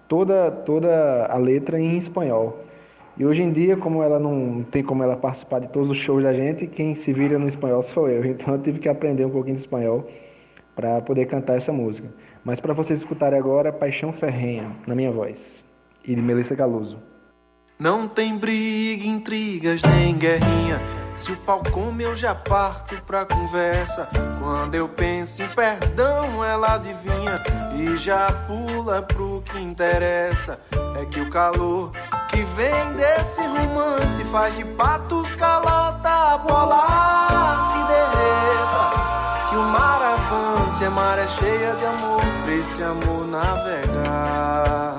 toda 0.07 0.49
toda 0.49 1.25
a 1.25 1.37
letra 1.37 1.79
em 1.79 1.97
espanhol. 1.97 2.63
E 3.17 3.25
hoje 3.25 3.41
em 3.41 3.51
dia, 3.51 3.75
como 3.75 4.03
ela 4.03 4.19
não 4.19 4.63
tem 4.63 4.83
como 4.83 5.03
ela 5.03 5.17
participar 5.17 5.59
de 5.59 5.67
todos 5.69 5.89
os 5.89 5.97
shows 5.97 6.23
da 6.23 6.33
gente, 6.33 6.67
quem 6.67 6.93
se 6.93 7.11
vira 7.11 7.37
no 7.37 7.47
espanhol 7.47 7.83
sou 7.83 8.07
eu. 8.07 8.23
Então 8.25 8.53
eu 8.53 8.61
tive 8.61 8.79
que 8.79 8.87
aprender 8.87 9.25
um 9.25 9.31
pouquinho 9.31 9.55
de 9.55 9.61
espanhol 9.61 10.07
para 10.75 11.01
poder 11.01 11.25
cantar 11.25 11.55
essa 11.55 11.73
música. 11.73 12.07
Mas 12.45 12.59
para 12.59 12.73
vocês 12.73 12.99
escutarem 12.99 13.37
agora, 13.37 13.73
Paixão 13.73 14.13
Ferrenha, 14.13 14.71
na 14.85 14.93
minha 14.93 15.11
voz, 15.11 15.65
e 16.05 16.15
de 16.15 16.21
Melissa 16.21 16.55
Galuso. 16.55 16.99
Não 17.79 18.07
tem 18.07 18.37
briga, 18.37 19.05
intrigas 19.05 19.81
nem 19.83 20.15
guerrinha 20.15 20.96
se 21.17 21.31
o 21.31 21.37
pau 21.37 21.61
come, 21.71 22.03
eu 22.03 22.15
já 22.15 22.35
parto 22.35 22.95
pra 23.01 23.25
conversa. 23.25 24.07
Quando 24.39 24.75
eu 24.75 24.87
penso 24.87 25.41
em 25.41 25.47
perdão, 25.49 26.43
ela 26.43 26.75
adivinha 26.75 27.43
e 27.75 27.97
já 27.97 28.27
pula 28.47 29.01
pro 29.01 29.41
que 29.45 29.59
interessa. 29.59 30.59
É 30.99 31.05
que 31.05 31.19
o 31.19 31.29
calor 31.29 31.91
que 32.29 32.41
vem 32.43 32.93
desse 32.93 33.41
romance 33.41 34.23
faz 34.25 34.55
de 34.55 34.63
patos 34.63 35.33
calota 35.33 36.37
bola 36.37 37.73
que 37.73 37.79
derreta. 37.93 39.49
Que 39.49 39.55
o 39.55 39.63
mar 39.63 40.01
avance, 40.01 40.85
a 40.85 40.89
mar 40.89 41.17
é 41.17 41.27
cheia 41.27 41.75
de 41.75 41.85
amor, 41.85 42.21
pra 42.43 42.53
esse 42.53 42.83
amor 42.83 43.27
navegar. 43.27 44.96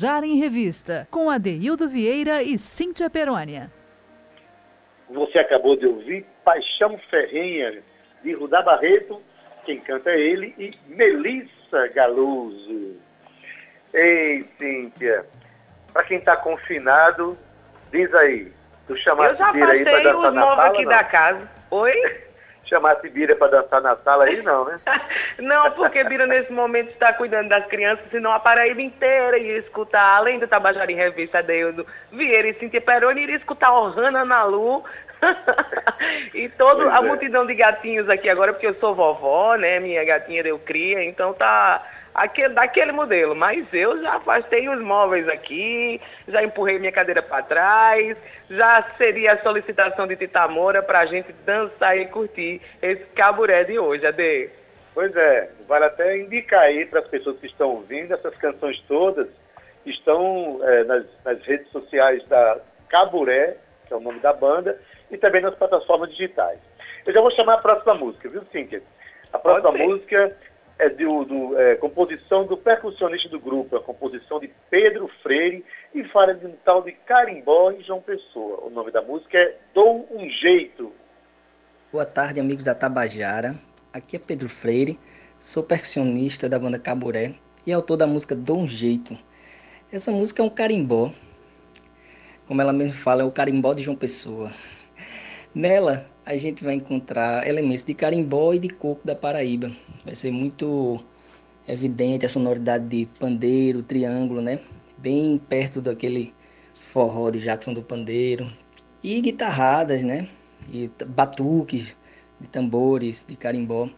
Tabajara 0.00 0.26
em 0.26 0.36
Revista, 0.36 1.06
com 1.10 1.28
Adeildo 1.28 1.86
Vieira 1.86 2.42
e 2.42 2.56
Cíntia 2.56 3.10
Perônia. 3.10 3.70
Você 5.10 5.38
acabou 5.38 5.76
de 5.76 5.86
ouvir 5.86 6.24
Paixão 6.42 6.98
Ferrenha, 7.10 7.82
de 8.22 8.32
Rudá 8.32 8.62
Barreto, 8.62 9.20
quem 9.66 9.78
canta 9.78 10.10
é 10.10 10.18
ele, 10.18 10.54
e 10.58 10.74
Melissa 10.86 11.88
Galoso. 11.94 12.96
Ei, 13.92 14.48
Cíntia, 14.58 15.26
para 15.92 16.04
quem 16.04 16.16
está 16.16 16.34
confinado, 16.34 17.36
diz 17.92 18.12
aí, 18.14 18.50
tu 18.86 18.94
Eu 18.94 18.96
chamasse 18.96 19.36
já 19.36 19.52
Bira 19.52 19.72
aí 19.72 19.82
para 19.84 19.92
passei 19.92 20.12
dançar 20.12 20.30
os 20.30 20.34
sala? 20.34 20.66
aqui 20.66 20.82
não? 20.82 20.90
da 20.90 21.04
casa. 21.04 21.50
Oi? 21.70 22.20
Chamasse 22.70 23.10
Bira 23.10 23.34
para 23.34 23.60
dançar 23.60 23.82
na 23.82 23.96
sala 23.96 24.24
aí, 24.24 24.40
não, 24.42 24.64
né? 24.64 24.78
Não, 25.38 25.70
porque 25.72 26.04
Bira 26.04 26.26
nesse 26.26 26.52
momento 26.52 26.90
está 26.90 27.12
cuidando 27.12 27.48
das 27.48 27.66
crianças, 27.66 28.04
senão 28.10 28.30
a 28.30 28.38
Paraíba 28.38 28.80
inteira 28.80 29.36
ia 29.38 29.58
escutar, 29.58 30.16
além 30.16 30.38
do 30.38 30.46
Tabajara 30.46 30.90
em 30.90 30.94
Revista 30.94 31.42
Deildo 31.42 31.84
Vieira 32.12 32.48
e 32.48 32.54
Cintia 32.54 32.80
Peroni, 32.80 33.22
iria 33.22 33.36
escutar 33.36 33.72
Ohana 33.72 34.24
Nalu 34.24 34.84
e 36.32 36.48
toda 36.50 36.84
Pois 36.84 36.94
a 36.94 36.98
é. 36.98 37.00
multidão 37.00 37.44
de 37.44 37.54
gatinhos 37.54 38.08
aqui 38.08 38.28
agora, 38.28 38.52
porque 38.52 38.66
eu 38.66 38.74
sou 38.74 38.94
vovó, 38.94 39.56
né? 39.56 39.80
Minha 39.80 40.04
gatinha 40.04 40.42
deu 40.42 40.58
cria, 40.58 41.04
então 41.04 41.34
tá 41.34 41.82
aquele, 42.20 42.54
daquele 42.54 42.92
modelo. 42.92 43.34
Mas 43.34 43.66
eu 43.72 44.00
já 44.02 44.16
afastei 44.16 44.68
os 44.68 44.80
móveis 44.80 45.28
aqui, 45.28 46.00
já 46.28 46.42
empurrei 46.42 46.78
minha 46.78 46.92
cadeira 46.92 47.22
para 47.22 47.42
trás, 47.42 48.16
já 48.50 48.84
seria 48.98 49.32
a 49.32 49.42
solicitação 49.42 50.06
de 50.06 50.16
Tita 50.16 50.46
Moura 50.46 50.82
para 50.82 51.00
a 51.00 51.06
gente 51.06 51.32
dançar 51.44 51.96
e 51.96 52.06
curtir 52.06 52.60
esse 52.82 53.04
caburé 53.14 53.64
de 53.64 53.78
hoje, 53.78 54.06
Ade. 54.06 54.50
Pois 54.92 55.14
é, 55.16 55.50
vale 55.66 55.84
até 55.86 56.18
indicar 56.18 56.62
aí 56.62 56.84
para 56.84 57.00
as 57.00 57.08
pessoas 57.08 57.38
que 57.38 57.46
estão 57.46 57.70
ouvindo, 57.70 58.12
essas 58.12 58.34
canções 58.36 58.78
todas 58.86 59.28
estão 59.86 60.60
eh, 60.62 60.84
nas, 60.84 61.06
nas 61.24 61.40
redes 61.42 61.70
sociais 61.70 62.22
da 62.26 62.58
Caburé, 62.88 63.56
que 63.86 63.94
é 63.94 63.96
o 63.96 64.00
nome 64.00 64.18
da 64.18 64.32
banda, 64.32 64.78
e 65.10 65.16
também 65.16 65.40
nas 65.40 65.54
plataformas 65.54 66.10
digitais. 66.10 66.58
Eu 67.06 67.14
já 67.14 67.20
vou 67.20 67.30
chamar 67.30 67.54
a 67.54 67.58
próxima 67.58 67.94
música, 67.94 68.28
viu, 68.28 68.42
Cíntia? 68.52 68.82
A 69.32 69.38
próxima 69.38 69.72
música 69.72 70.36
é 70.80 70.88
do, 70.88 71.24
do, 71.26 71.58
eh, 71.58 71.74
composição 71.74 72.46
do 72.46 72.56
percussionista 72.56 73.28
do 73.28 73.38
grupo, 73.38 73.76
a 73.76 73.82
composição 73.82 74.40
de 74.40 74.50
Pedro 74.70 75.10
Freire, 75.22 75.62
e 75.94 76.02
fala 76.04 76.34
de 76.34 76.46
um 76.46 76.54
tal 76.64 76.82
de 76.82 76.92
Carimbó 76.92 77.70
e 77.70 77.82
João 77.82 78.00
Pessoa. 78.00 78.64
O 78.64 78.70
nome 78.70 78.90
da 78.90 79.02
música 79.02 79.36
é 79.36 79.58
Dou 79.74 80.08
um 80.10 80.26
Jeito. 80.30 80.90
Boa 81.92 82.06
tarde, 82.06 82.40
amigos 82.40 82.64
da 82.64 82.74
Tabajara. 82.74 83.54
Aqui 83.92 84.16
é 84.16 84.18
Pedro 84.18 84.48
Freire, 84.48 84.98
sou 85.38 85.62
percussionista 85.62 86.48
da 86.48 86.58
banda 86.58 86.78
Caburé 86.78 87.34
e 87.66 87.72
autor 87.74 87.98
da 87.98 88.06
música 88.06 88.34
Dou 88.34 88.60
um 88.60 88.66
Jeito. 88.66 89.18
Essa 89.92 90.10
música 90.10 90.42
é 90.42 90.46
um 90.46 90.50
carimbó. 90.50 91.12
Como 92.48 92.62
ela 92.62 92.72
mesmo 92.72 92.94
fala, 92.94 93.20
é 93.20 93.24
o 93.26 93.30
carimbó 93.30 93.74
de 93.74 93.82
João 93.82 93.96
Pessoa. 93.96 94.50
Nela, 95.54 96.06
a 96.24 96.38
gente 96.38 96.64
vai 96.64 96.74
encontrar 96.74 97.46
elementos 97.46 97.84
de 97.84 97.92
carimbó 97.92 98.54
e 98.54 98.58
de 98.58 98.70
coco 98.70 99.06
da 99.06 99.14
Paraíba. 99.14 99.70
Vai 100.04 100.14
ser 100.14 100.30
muito 100.30 101.02
evidente 101.68 102.24
a 102.24 102.28
sonoridade 102.28 102.86
de 102.86 103.06
pandeiro, 103.18 103.82
triângulo, 103.82 104.40
né? 104.40 104.58
Bem 104.96 105.38
perto 105.38 105.80
daquele 105.80 106.34
forró 106.74 107.30
de 107.30 107.40
Jackson 107.40 107.72
do 107.72 107.82
Pandeiro. 107.82 108.50
E 109.02 109.20
guitarradas, 109.20 110.02
né? 110.02 110.28
E 110.72 110.90
batuques, 111.06 111.96
de 112.40 112.48
tambores, 112.48 113.24
de 113.28 113.36
carimbó. 113.36 113.88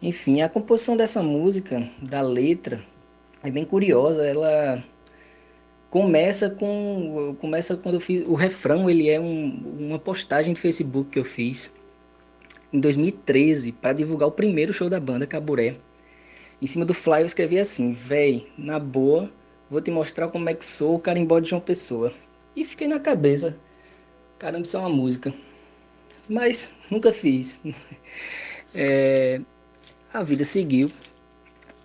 Enfim, 0.00 0.40
a 0.40 0.48
composição 0.48 0.96
dessa 0.96 1.22
música, 1.22 1.88
da 2.00 2.20
letra, 2.20 2.82
é 3.42 3.50
bem 3.50 3.64
curiosa. 3.64 4.24
Ela 4.26 4.82
começa 5.90 6.50
com 6.50 7.36
começa 7.40 7.76
quando 7.76 7.96
eu 7.96 8.00
fiz 8.00 8.26
o 8.26 8.34
refrão 8.34 8.88
ele 8.88 9.10
é 9.10 9.20
um- 9.20 9.62
uma 9.78 9.98
postagem 9.98 10.54
de 10.54 10.60
Facebook 10.60 11.10
que 11.10 11.18
eu 11.18 11.24
fiz 11.24 11.70
em 12.72 12.80
2013 12.80 13.72
para 13.72 13.92
divulgar 13.92 14.28
o 14.28 14.32
primeiro 14.32 14.72
show 14.72 14.88
da 14.88 14.98
banda 14.98 15.26
Caburé 15.26 15.76
em 16.60 16.66
cima 16.66 16.84
do 16.84 16.94
flyer 16.94 17.22
eu 17.22 17.26
escrevi 17.26 17.58
assim 17.58 17.92
véi 17.92 18.46
na 18.56 18.78
boa 18.78 19.30
vou 19.70 19.80
te 19.80 19.90
mostrar 19.90 20.28
como 20.28 20.48
é 20.48 20.54
que 20.54 20.64
sou 20.64 20.96
o 20.96 21.00
carimbó 21.00 21.38
de 21.40 21.50
João 21.50 21.60
Pessoa 21.60 22.12
e 22.56 22.64
fiquei 22.64 22.88
na 22.88 23.00
cabeça 23.00 23.56
caramba 24.38 24.64
isso 24.64 24.76
é 24.76 24.80
uma 24.80 24.88
música 24.88 25.34
mas 26.28 26.72
nunca 26.90 27.12
fiz 27.12 27.60
É, 28.74 29.38
a 30.12 30.22
vida 30.22 30.44
seguiu 30.44 30.90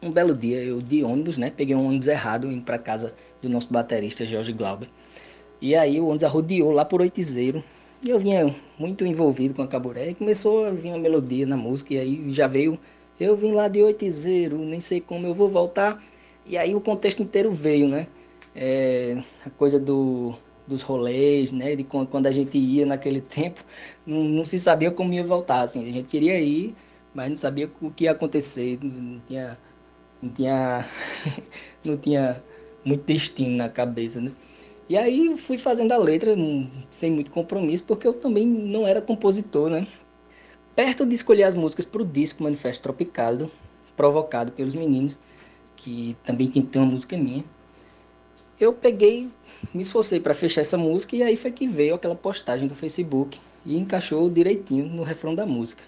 um 0.02 0.10
belo 0.10 0.34
dia, 0.34 0.64
eu 0.64 0.82
de 0.82 1.04
ônibus, 1.04 1.38
né? 1.38 1.50
Peguei 1.50 1.76
um 1.76 1.86
ônibus 1.86 2.08
errado 2.08 2.50
indo 2.50 2.64
para 2.64 2.78
casa 2.78 3.14
do 3.42 3.50
nosso 3.50 3.72
baterista 3.72 4.26
Jorge 4.26 4.54
Glauber. 4.54 4.88
E 5.62 5.76
aí 5.76 6.00
o 6.00 6.06
ônibus 6.06 6.24
arrodeou 6.24 6.72
lá 6.72 6.86
por 6.86 7.02
Oitizeiro. 7.02 7.64
E 8.08 8.10
eu 8.10 8.18
vinha 8.18 8.56
muito 8.80 9.06
envolvido 9.06 9.54
com 9.54 9.62
a 9.62 9.68
caburé 9.68 10.12
e 10.12 10.16
começou 10.16 10.64
a 10.66 10.72
vir 10.72 10.92
uma 10.92 10.98
melodia 10.98 11.46
na 11.46 11.58
música. 11.58 11.94
E 11.94 12.00
aí 12.00 12.30
já 12.30 12.48
veio, 12.48 12.80
eu 13.20 13.36
vim 13.36 13.52
lá 13.52 13.68
de 13.68 13.84
Oitizeiro, 13.84 14.58
nem 14.60 14.80
sei 14.80 15.02
como 15.02 15.28
eu 15.28 15.34
vou 15.34 15.50
voltar. 15.50 16.02
E 16.46 16.58
aí 16.58 16.74
o 16.74 16.80
contexto 16.80 17.22
inteiro 17.22 17.52
veio, 17.52 17.86
né? 17.86 18.08
É, 18.56 19.22
a 19.46 19.50
coisa 19.50 19.78
do, 19.78 20.34
dos 20.66 20.82
rolês, 20.82 21.52
né? 21.52 21.76
De 21.76 21.84
quando, 21.84 22.08
quando 22.08 22.28
a 22.28 22.32
gente 22.32 22.58
ia 22.58 22.86
naquele 22.86 23.20
tempo, 23.30 23.62
não, 24.06 24.24
não 24.24 24.46
se 24.46 24.58
sabia 24.58 24.90
como 24.90 25.12
ia 25.14 25.26
voltar. 25.26 25.64
Assim, 25.64 25.82
a 25.90 25.92
gente 25.92 26.08
queria 26.08 26.40
ir, 26.40 26.74
mas 27.14 27.28
não 27.30 27.36
sabia 27.36 27.70
o 27.82 27.92
que 27.92 28.06
ia 28.06 28.12
acontecer. 28.12 28.80
Não 28.82 29.20
tinha 29.28 29.58
não 30.22 30.30
tinha 30.32 30.86
não 31.84 31.98
tinha 31.98 32.42
muito 32.86 33.04
destino 33.04 33.58
na 33.58 33.68
cabeça, 33.68 34.22
né? 34.22 34.32
E 34.90 34.98
aí 34.98 35.36
fui 35.38 35.58
fazendo 35.58 35.92
a 35.92 35.98
letra 35.98 36.34
hum, 36.34 36.70
sem 36.90 37.12
muito 37.12 37.32
compromisso, 37.32 37.84
porque 37.84 38.08
eu 38.08 38.14
também 38.14 38.46
não 38.46 38.88
era 38.88 39.02
compositor, 39.02 39.70
né? 39.70 39.86
Perto 40.76 41.06
de 41.06 41.16
escolher 41.16 41.44
as 41.44 41.56
músicas 41.56 41.86
para 41.86 42.02
o 42.02 42.06
disco 42.06 42.44
Manifesto 42.44 42.84
Tropicado, 42.84 43.52
provocado 43.96 44.52
pelos 44.52 44.74
meninos, 44.74 45.18
que 45.76 46.16
também 46.24 46.50
ter 46.50 46.80
uma 46.80 46.86
música 46.86 47.18
minha, 47.18 47.44
eu 48.60 48.74
peguei, 48.74 49.30
me 49.72 49.84
esforcei 49.84 50.20
para 50.20 50.34
fechar 50.34 50.62
essa 50.62 50.78
música 50.78 51.16
e 51.16 51.22
aí 51.22 51.38
foi 51.38 51.52
que 51.52 51.68
veio 51.68 51.94
aquela 51.94 52.16
postagem 52.16 52.68
do 52.68 52.74
Facebook 52.74 53.40
e 53.64 53.78
encaixou 53.78 54.28
direitinho 54.30 54.86
no 54.86 55.04
refrão 55.04 55.36
da 55.36 55.46
música. 55.46 55.84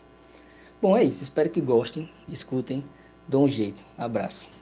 Bom, 0.80 0.96
é 0.96 1.04
isso. 1.04 1.24
Espero 1.24 1.50
que 1.50 1.60
gostem, 1.60 2.08
escutem, 2.28 2.84
dão 3.28 3.46
um 3.46 3.50
jeito. 3.50 3.84
Abraço. 3.98 4.59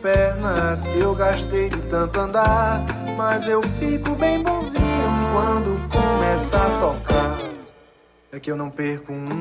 Pernas 0.00 0.86
que 0.86 0.98
eu 0.98 1.14
gastei 1.14 1.68
de 1.68 1.76
tanto 1.82 2.18
andar. 2.18 2.84
Mas 3.16 3.46
eu 3.46 3.62
fico 3.78 4.14
bem 4.14 4.42
bonzinho 4.42 4.84
quando 5.32 5.88
começa 5.90 6.56
a 6.56 6.80
tocar. 6.80 7.38
É 8.32 8.40
que 8.40 8.50
eu 8.50 8.56
não 8.56 8.70
perco 8.70 9.12
um, 9.12 9.40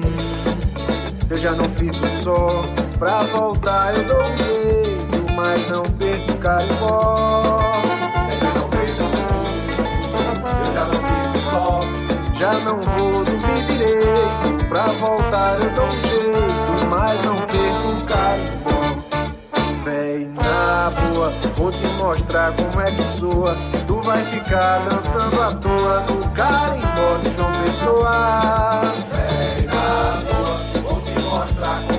eu 1.30 1.38
já 1.38 1.52
não 1.52 1.70
fico 1.70 2.06
só. 2.24 2.64
Pra 2.98 3.22
voltar 3.24 3.96
eu 3.96 4.04
dou 4.06 4.22
um 4.22 4.38
jeito, 4.38 5.34
mas 5.36 5.70
não 5.70 5.84
perco 5.84 6.38
carimbó. 6.38 7.62
É 8.32 8.36
que 8.36 8.46
eu 8.46 8.62
não 8.62 8.70
perco 8.70 9.04
um, 9.04 9.46
eu 10.66 10.74
já 10.74 10.86
não 10.86 10.96
fico 10.96 11.38
só. 11.50 11.82
Já 12.40 12.54
não 12.60 12.82
vou 12.82 13.24
dormir 13.24 13.66
direito. 13.68 14.68
Pra 14.68 14.88
voltar 14.88 15.60
eu 15.62 15.70
dou 15.72 15.86
um 15.86 16.02
jeito, 16.02 16.88
mas 16.90 17.24
não 17.24 17.49
mostrar 22.10 22.52
como 22.54 22.82
é 22.82 22.92
que 22.92 23.04
soa. 23.20 23.56
Tu 23.86 24.02
vai 24.02 24.24
ficar 24.26 24.80
dançando 24.80 25.42
à 25.42 25.54
toa 25.54 26.00
no 26.02 26.28
carimbó 26.32 27.18
de 27.22 27.36
João 27.36 27.52
Pessoa. 27.64 28.82
Véi, 29.12 29.68
na 29.68 30.22
boa, 30.26 30.82
vou 30.82 31.02
te 31.02 31.20
mostrar 31.22 31.80
como 31.88 31.99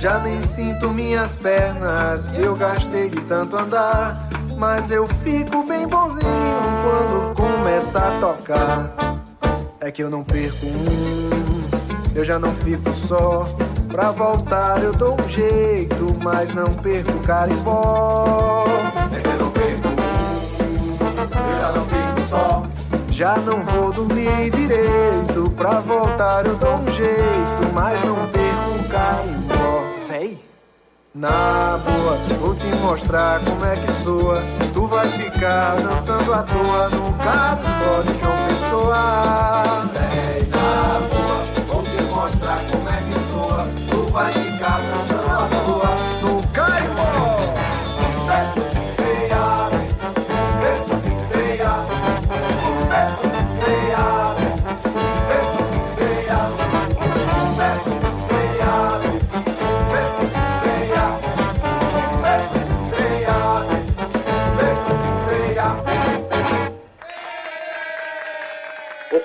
Já 0.00 0.18
nem 0.18 0.40
sinto 0.40 0.88
minhas 0.88 1.36
pernas, 1.36 2.26
que 2.28 2.40
eu 2.40 2.56
gastei 2.56 3.10
de 3.10 3.20
tanto 3.20 3.54
andar. 3.54 4.30
Mas 4.56 4.90
eu 4.90 5.06
fico 5.22 5.62
bem 5.62 5.86
bonzinho 5.86 6.22
quando 6.22 7.34
começa 7.34 7.98
a 7.98 8.18
tocar. 8.18 8.94
É 9.78 9.90
que 9.90 10.02
eu 10.02 10.08
não 10.08 10.24
perco 10.24 10.64
um, 10.64 11.62
eu 12.14 12.24
já 12.24 12.38
não 12.38 12.50
fico 12.50 12.90
só. 12.94 13.44
Pra 13.88 14.10
voltar 14.10 14.82
eu 14.82 14.94
dou 14.94 15.14
um 15.20 15.28
jeito, 15.28 16.16
mas 16.22 16.54
não 16.54 16.72
perco 16.72 17.18
carimbó. 17.20 18.64
É 19.14 19.20
que 19.20 19.28
eu 19.28 19.38
não 19.38 19.50
perco 19.50 19.88
um, 19.88 20.96
eu 21.52 21.60
já 21.60 21.72
não 21.72 21.84
fico 21.84 22.28
só. 22.30 22.62
Já 23.10 23.36
não 23.36 23.62
vou 23.64 23.92
dormir 23.92 24.50
direito, 24.50 25.50
pra 25.54 25.80
voltar 25.80 26.46
eu 26.46 26.56
dou 26.56 26.76
um 26.76 26.90
jeito, 26.90 27.74
mas 27.74 28.02
não 28.02 28.09
na 31.14 31.78
boa, 31.84 32.16
vou 32.38 32.54
te 32.54 32.66
mostrar 32.76 33.40
como 33.40 33.64
é 33.64 33.76
que 33.76 33.92
soa. 34.04 34.42
Tu 34.72 34.86
vai 34.86 35.08
ficar 35.08 35.76
dançando 35.76 36.32
à 36.32 36.42
toa 36.42 36.88
no 36.90 37.12
carimbó 37.14 38.02
de 38.02 38.20
João 38.20 38.36
Pessoa. 38.48 39.86
Véi, 39.92 40.46
na 40.48 41.00
boa, 41.08 41.44
vou 41.66 41.82
te 41.82 42.02
mostrar 42.02 42.60
como 42.70 42.88
é 42.88 43.02
que 43.02 43.18
soa. 43.32 43.68
Tu 43.90 44.12
vai 44.12 44.32
ficar 44.32 44.49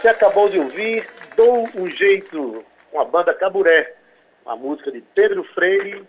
Você 0.06 0.10
acabou 0.10 0.48
de 0.48 0.60
ouvir 0.60 1.10
Dou 1.36 1.63
um 1.76 1.88
Jeito, 1.88 2.63
com 2.91 3.02
a 3.02 3.06
banda 3.06 3.34
Caburé, 3.34 3.96
uma 4.46 4.56
música 4.56 4.91
de 4.91 5.02
Pedro 5.02 5.44
Freire, 5.46 6.08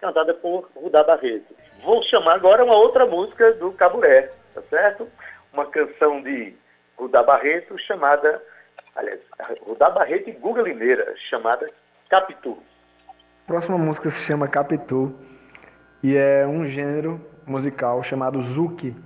cantada 0.00 0.34
por 0.34 0.68
Rudá 0.74 1.04
Barreto. 1.04 1.54
Vou 1.84 2.02
chamar 2.02 2.34
agora 2.34 2.64
uma 2.64 2.74
outra 2.74 3.06
música 3.06 3.52
do 3.52 3.70
Caburé, 3.70 4.32
tá 4.52 4.60
certo? 4.68 5.08
Uma 5.52 5.66
canção 5.66 6.20
de 6.20 6.52
Rudá 6.96 7.22
Barreto 7.22 7.78
chamada, 7.78 8.42
aliás, 8.96 9.20
Rudá 9.60 9.88
Barreto 9.88 10.30
e 10.30 10.32
Guga 10.32 10.62
Limeira, 10.62 11.14
chamada 11.30 11.70
Capitu. 12.08 12.58
A 13.06 13.46
próxima 13.46 13.78
música 13.78 14.10
se 14.10 14.20
chama 14.22 14.48
Capitu 14.48 15.14
e 16.02 16.16
é 16.16 16.44
um 16.44 16.66
gênero 16.66 17.24
musical 17.46 18.02
chamado 18.02 18.42
Zouk. 18.42 18.96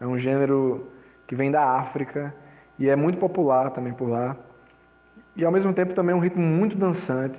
É 0.00 0.06
um 0.06 0.16
gênero 0.16 0.92
que 1.26 1.34
vem 1.34 1.50
da 1.50 1.64
África 1.64 2.32
e 2.78 2.88
é 2.88 2.96
muito 2.96 3.18
popular 3.18 3.70
também 3.70 3.92
por 3.92 4.08
lá. 4.08 4.36
E 5.36 5.44
ao 5.44 5.52
mesmo 5.52 5.72
tempo 5.72 5.94
também 5.94 6.14
é 6.14 6.16
um 6.16 6.20
ritmo 6.20 6.42
muito 6.42 6.76
dançante 6.76 7.38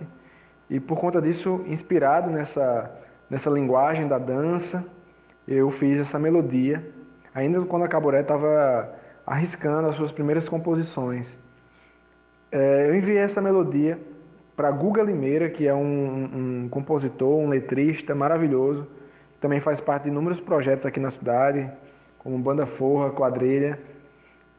e 0.70 0.80
por 0.80 1.00
conta 1.00 1.22
disso, 1.22 1.64
inspirado 1.68 2.30
nessa 2.30 2.92
nessa 3.30 3.50
linguagem 3.50 4.08
da 4.08 4.18
dança, 4.18 4.84
eu 5.48 5.70
fiz 5.72 5.98
essa 6.00 6.18
melodia, 6.18 6.84
ainda 7.34 7.62
quando 7.62 7.86
a 7.86 7.88
Caburé 7.88 8.22
estava 8.22 8.90
arriscando 9.26 9.88
as 9.88 9.96
suas 9.96 10.12
primeiras 10.12 10.50
composições. 10.50 11.32
É, 12.52 12.90
eu 12.90 12.96
enviei 12.96 13.20
essa 13.20 13.40
melodia 13.40 14.00
para 14.56 14.72
Guga 14.72 15.04
Limeira, 15.04 15.50
que 15.50 15.68
é 15.68 15.74
um, 15.74 16.64
um 16.64 16.70
compositor, 16.70 17.38
um 17.38 17.48
letrista 17.48 18.16
maravilhoso, 18.16 18.88
também 19.40 19.60
faz 19.60 19.80
parte 19.80 20.04
de 20.04 20.10
inúmeros 20.10 20.40
projetos 20.40 20.86
aqui 20.86 21.00
na 21.00 21.12
cidade, 21.12 21.70
como 22.18 22.38
Banda 22.40 22.66
Forra, 22.66 23.12
Quadrilha, 23.12 23.80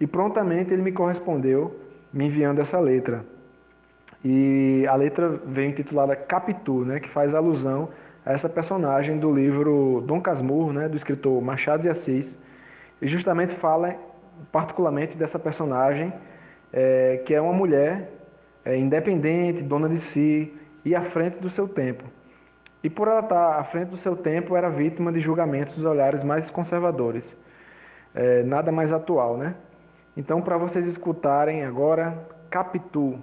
e 0.01 0.07
prontamente 0.07 0.73
ele 0.73 0.83
me 0.83 0.91
correspondeu 0.91 1.79
me 2.13 2.27
enviando 2.27 2.61
essa 2.61 2.81
letra. 2.81 3.25
E 4.25 4.85
a 4.89 4.95
letra 4.97 5.29
vem 5.29 5.71
intitulada 5.71 6.17
Capitu, 6.17 6.85
né, 6.85 6.99
que 6.99 7.09
faz 7.09 7.35
alusão 7.35 7.91
a 8.25 8.33
essa 8.33 8.49
personagem 8.49 9.19
do 9.19 9.33
livro 9.33 10.03
Dom 10.07 10.21
Casmurro, 10.21 10.73
né, 10.73 10.89
do 10.89 10.97
escritor 10.97 11.41
Machado 11.41 11.83
de 11.83 11.89
Assis, 11.89 12.37
e 13.01 13.07
justamente 13.07 13.53
fala 13.53 13.95
particularmente 14.51 15.17
dessa 15.17 15.39
personagem 15.39 16.13
é, 16.73 17.23
que 17.25 17.35
é 17.35 17.41
uma 17.41 17.53
mulher 17.53 18.11
é, 18.65 18.77
independente, 18.77 19.63
dona 19.63 19.89
de 19.89 19.99
si 19.99 20.53
e 20.85 20.95
à 20.95 21.03
frente 21.03 21.39
do 21.39 21.49
seu 21.49 21.67
tempo. 21.69 22.05
E 22.83 22.89
por 22.89 23.09
ela 23.09 23.21
estar 23.21 23.59
à 23.59 23.65
frente 23.65 23.91
do 23.91 23.97
seu 23.97 24.17
tempo, 24.17 24.57
era 24.57 24.71
vítima 24.71 25.13
de 25.13 25.21
julgamentos 25.21 25.77
dos 25.77 25.85
olhares 25.85 26.23
mais 26.23 26.51
conservadores. 26.51 27.37
É, 28.15 28.43
nada 28.43 28.73
mais 28.73 28.93
atual, 28.93 29.37
né? 29.37 29.55
Então, 30.21 30.43
para 30.43 30.59
vocês 30.59 30.87
escutarem 30.87 31.65
agora, 31.65 32.29
Capitu, 32.51 33.19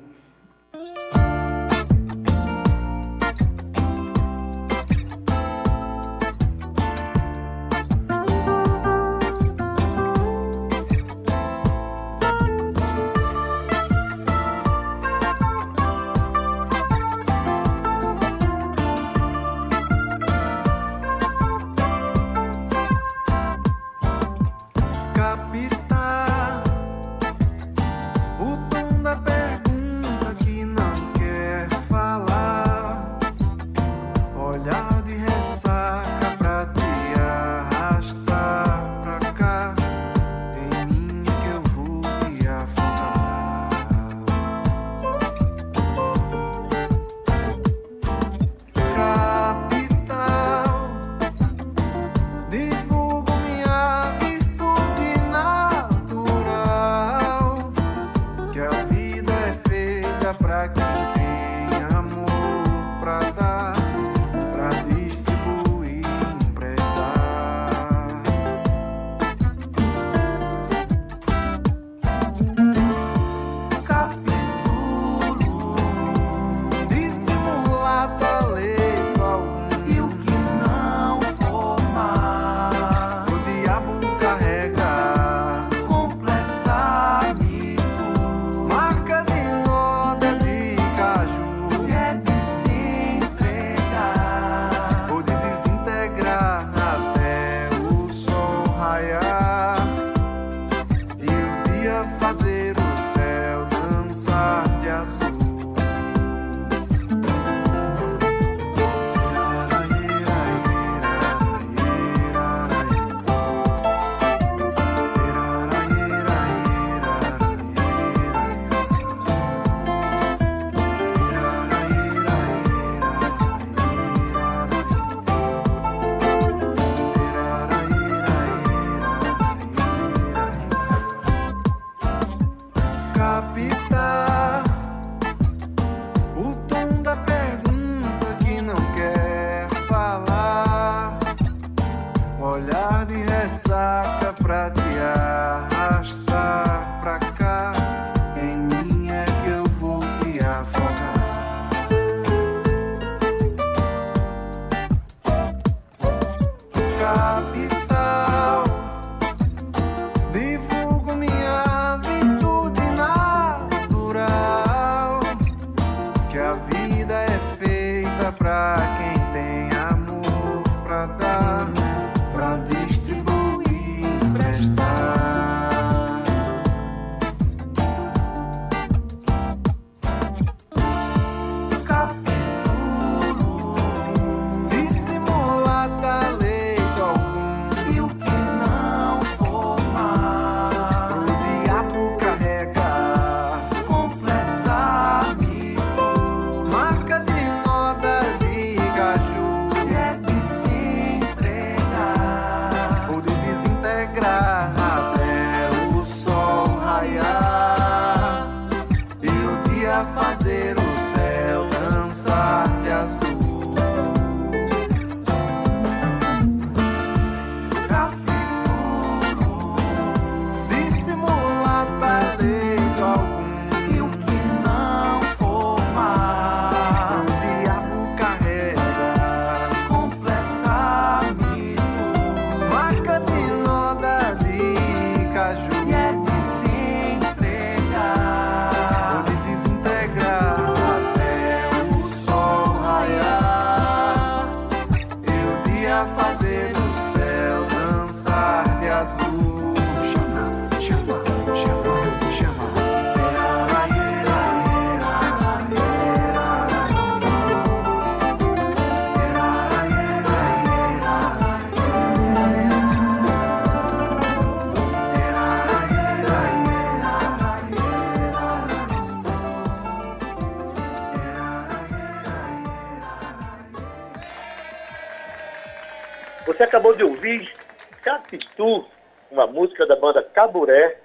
Você 276.58 276.64
acabou 276.64 276.96
de 276.96 277.04
ouvir 277.04 277.54
Capitu, 278.02 278.84
uma 279.30 279.46
música 279.46 279.86
da 279.86 279.96
banda 279.96 280.24
Caburé, 280.24 280.98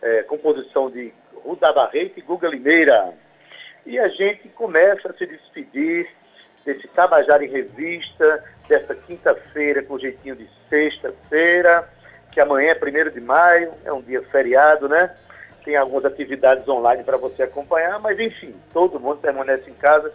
é, 0.00 0.22
composição 0.22 0.88
de 0.88 1.12
Ruda 1.44 1.72
Barreto 1.72 2.20
e 2.20 2.22
Guga 2.22 2.46
Limeira. 2.46 3.14
E 3.84 3.98
a 3.98 4.06
gente 4.06 4.48
começa 4.50 5.10
a 5.10 5.12
se 5.12 5.26
despedir 5.26 6.08
desse 6.64 6.86
Tabajara 6.86 7.44
em 7.44 7.48
Revista, 7.48 8.44
dessa 8.68 8.94
quinta-feira 8.94 9.82
com 9.82 9.98
jeitinho 9.98 10.36
de 10.36 10.48
sexta-feira, 10.70 11.88
que 12.30 12.38
amanhã 12.38 12.76
é 12.80 13.08
1 13.08 13.10
de 13.10 13.20
maio, 13.20 13.74
é 13.84 13.92
um 13.92 14.02
dia 14.02 14.22
feriado, 14.22 14.88
né? 14.88 15.16
Tem 15.64 15.74
algumas 15.74 16.04
atividades 16.04 16.68
online 16.68 17.02
para 17.02 17.16
você 17.16 17.42
acompanhar, 17.42 17.98
mas 17.98 18.20
enfim, 18.20 18.54
todo 18.72 19.00
mundo 19.00 19.16
permanece 19.16 19.68
em 19.68 19.74
casa. 19.74 20.12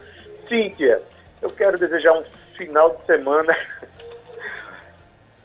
Cíntia, 0.47 1.01
eu 1.41 1.49
quero 1.49 1.77
desejar 1.77 2.13
um 2.13 2.23
final 2.55 2.95
de 2.95 3.05
semana 3.05 3.53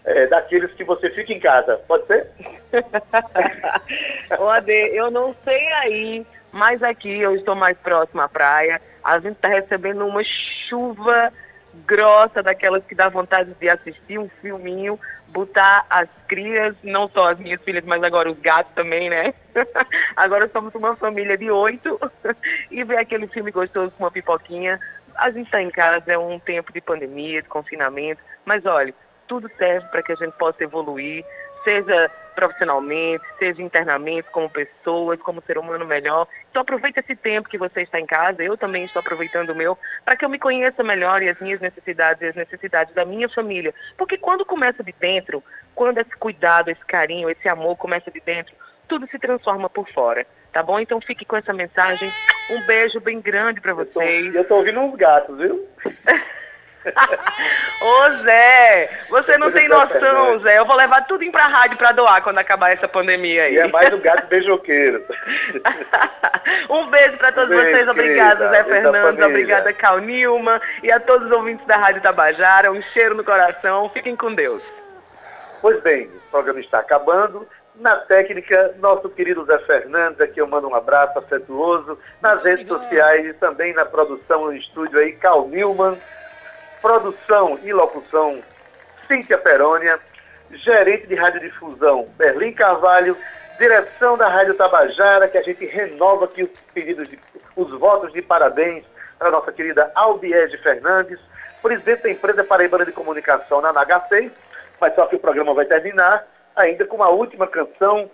é, 0.05 0.27
daqueles 0.27 0.73
que 0.73 0.85
você 0.85 1.11
fica 1.11 1.33
em 1.33 1.41
casa. 1.41 1.77
Pode 1.89 2.07
ser? 2.07 2.31
Ô, 4.39 4.49
Ade, 4.49 4.73
eu 4.73 5.11
não 5.11 5.35
sei 5.45 5.73
aí, 5.75 6.27
mas 6.53 6.83
aqui 6.83 7.21
eu 7.21 7.35
estou 7.35 7.55
mais 7.55 7.77
próximo 7.79 8.21
à 8.21 8.29
praia. 8.29 8.81
A 9.03 9.19
gente 9.19 9.37
está 9.37 9.49
recebendo 9.49 10.07
uma 10.07 10.23
chuva 10.25 11.33
grossa, 11.87 12.43
daquelas 12.43 12.85
que 12.85 12.95
dá 12.95 13.09
vontade 13.09 13.53
de 13.59 13.69
assistir 13.69 14.19
um 14.19 14.29
filminho, 14.41 14.99
botar 15.29 15.85
as 15.91 16.09
crias, 16.29 16.77
não 16.83 17.09
só 17.09 17.31
as 17.31 17.39
minhas 17.39 17.61
filhas, 17.63 17.85
mas 17.85 18.03
agora 18.03 18.31
os 18.31 18.39
gatos 18.39 18.73
também, 18.75 19.11
né? 19.11 19.35
agora 20.15 20.49
somos 20.53 20.75
uma 20.75 20.95
família 20.95 21.37
de 21.37 21.51
oito 21.51 21.99
e 22.71 22.85
ver 22.85 22.99
aquele 22.99 23.27
filme 23.27 23.51
gostoso 23.51 23.91
com 23.93 24.05
uma 24.05 24.11
pipoquinha. 24.11 24.79
A 25.17 25.31
gente 25.31 25.47
está 25.47 25.61
em 25.61 25.71
casa, 25.71 26.13
é 26.13 26.19
um 26.19 26.39
tempo 26.39 26.73
de 26.73 26.81
pandemia, 26.81 27.43
de 27.43 27.49
confinamento, 27.49 28.21
mas 28.45 28.65
olha, 28.65 28.95
tudo 29.27 29.51
serve 29.57 29.87
para 29.89 30.03
que 30.03 30.13
a 30.13 30.17
gente 30.17 30.33
possa 30.33 30.63
evoluir, 30.63 31.25
seja 31.65 32.11
profissionalmente, 32.35 33.25
seja 33.39 33.63
internamente, 33.63 34.29
como 34.31 34.51
pessoas, 34.51 35.21
como 35.21 35.43
ser 35.43 35.57
humano 35.57 35.87
melhor. 35.87 36.27
Então 36.51 36.63
aproveita 36.63 37.01
esse 37.01 37.15
tempo 37.17 37.49
que 37.49 37.57
você 37.57 37.83
está 37.83 37.99
em 37.99 38.07
casa, 38.07 38.43
eu 38.43 38.57
também 38.57 38.85
estou 38.85 39.01
aproveitando 39.01 39.51
o 39.51 39.55
meu, 39.55 39.79
para 40.05 40.17
que 40.17 40.25
eu 40.25 40.29
me 40.29 40.39
conheça 40.39 40.83
melhor 40.83 41.23
e 41.23 41.29
as 41.29 41.39
minhas 41.41 41.61
necessidades 41.61 42.23
e 42.23 42.27
as 42.27 42.35
necessidades 42.35 42.95
da 42.95 43.05
minha 43.05 43.29
família. 43.29 43.73
Porque 43.97 44.19
quando 44.19 44.45
começa 44.45 44.83
de 44.83 44.95
dentro, 44.99 45.43
quando 45.75 45.99
esse 45.99 46.17
cuidado, 46.17 46.71
esse 46.71 46.85
carinho, 46.85 47.31
esse 47.31 47.49
amor 47.49 47.77
começa 47.77 48.11
de 48.11 48.21
dentro, 48.21 48.55
tudo 48.89 49.07
se 49.09 49.19
transforma 49.19 49.71
por 49.71 49.89
fora. 49.91 50.27
Tá 50.53 50.63
bom? 50.63 50.79
Então 50.79 51.01
fique 51.01 51.25
com 51.25 51.37
essa 51.37 51.53
mensagem. 51.53 52.13
Um 52.51 52.65
beijo 52.67 53.01
bem 53.01 53.21
grande 53.21 53.61
para 53.61 53.75
vocês. 53.75 54.33
Eu 54.35 54.43
estou 54.43 54.59
ouvindo 54.59 54.79
uns 54.79 54.95
gatos, 54.95 55.37
viu? 55.37 55.67
Ô 57.81 58.11
Zé, 58.23 58.91
você 59.09 59.39
não 59.39 59.51
tem 59.51 59.69
noção, 59.69 59.87
internet. 59.87 60.43
Zé. 60.43 60.59
Eu 60.59 60.65
vou 60.65 60.77
levar 60.77 61.07
tudo 61.07 61.25
pra 61.31 61.47
rádio 61.47 61.77
pra 61.77 61.93
doar 61.93 62.23
quando 62.23 62.39
acabar 62.39 62.71
essa 62.71 62.87
pandemia 62.87 63.45
aí. 63.45 63.55
E 63.55 63.59
é 63.59 63.69
mais 63.69 63.93
um 63.93 64.01
gato 64.01 64.27
beijoqueiro. 64.27 65.05
um 66.69 66.87
beijo 66.89 67.17
pra 67.17 67.33
todos 67.33 67.49
Beijo, 67.49 67.71
vocês. 67.71 67.89
Obrigada. 67.89 68.51
Zé 68.51 68.65
Fernandes. 68.65 69.25
Obrigada, 69.25 69.73
Cal 69.73 69.99
Nilma. 69.99 70.61
E 70.83 70.91
a 70.91 71.01
todos 71.01 71.27
os 71.27 71.33
ouvintes 71.33 71.67
da 71.67 71.77
Rádio 71.77 72.03
Tabajara. 72.03 72.71
Um 72.73 72.83
cheiro 72.93 73.15
no 73.15 73.25
coração. 73.25 73.89
Fiquem 73.91 74.17
com 74.17 74.35
Deus. 74.35 74.63
Pois 75.61 75.81
bem, 75.83 76.07
o 76.07 76.31
programa 76.31 76.61
está 76.61 76.79
acabando. 76.81 77.47
Na 77.77 77.97
técnica, 77.97 78.75
nosso 78.79 79.09
querido 79.09 79.45
Zé 79.47 79.59
Fernandes, 79.61 80.21
aqui 80.21 80.41
eu 80.41 80.47
mando 80.47 80.69
um 80.69 80.75
abraço 80.75 81.19
afetuoso. 81.19 81.99
Nas 82.21 82.43
redes 82.43 82.69
sociais 82.69 83.27
e 83.27 83.33
também 83.35 83.73
na 83.73 83.85
produção 83.85 84.45
no 84.45 84.53
estúdio 84.55 84.99
aí, 84.99 85.13
Cal 85.13 85.49
Newman. 85.49 85.99
Produção 86.85 87.59
e 87.63 87.73
locução, 87.73 88.43
Cíntia 89.09 89.39
Perônia. 89.39 89.99
Gerente 90.51 91.07
de 91.07 91.15
radiodifusão, 91.15 92.11
Berlim 92.19 92.53
Carvalho. 92.53 93.17
Direção 93.59 94.19
da 94.19 94.29
Rádio 94.29 94.53
Tabajara, 94.53 95.27
que 95.27 95.39
a 95.39 95.43
gente 95.43 95.65
renova 95.65 96.27
aqui 96.27 96.43
os 96.43 96.51
pedidos, 96.75 97.09
de, 97.09 97.19
os 97.57 97.71
votos 97.81 98.13
de 98.13 98.21
parabéns 98.21 98.85
para 99.19 99.29
a 99.29 99.31
nossa 99.31 99.51
querida 99.51 99.91
Albiege 99.95 100.59
Fernandes, 100.59 101.19
presidente 101.63 102.03
da 102.03 102.11
empresa 102.11 102.45
Paraibana 102.45 102.85
de 102.85 102.93
Comunicação 102.93 103.63
na 103.63 103.73
NH6, 103.73 104.31
mas 104.79 104.95
só 104.95 105.07
que 105.07 105.17
o 105.17 105.21
programa 105.21 105.55
vai 105.55 105.65
terminar 105.65 106.27
ainda 106.55 106.85
com 106.85 106.97
uma 106.97 107.09
última 107.09 107.47
canção 107.47 108.11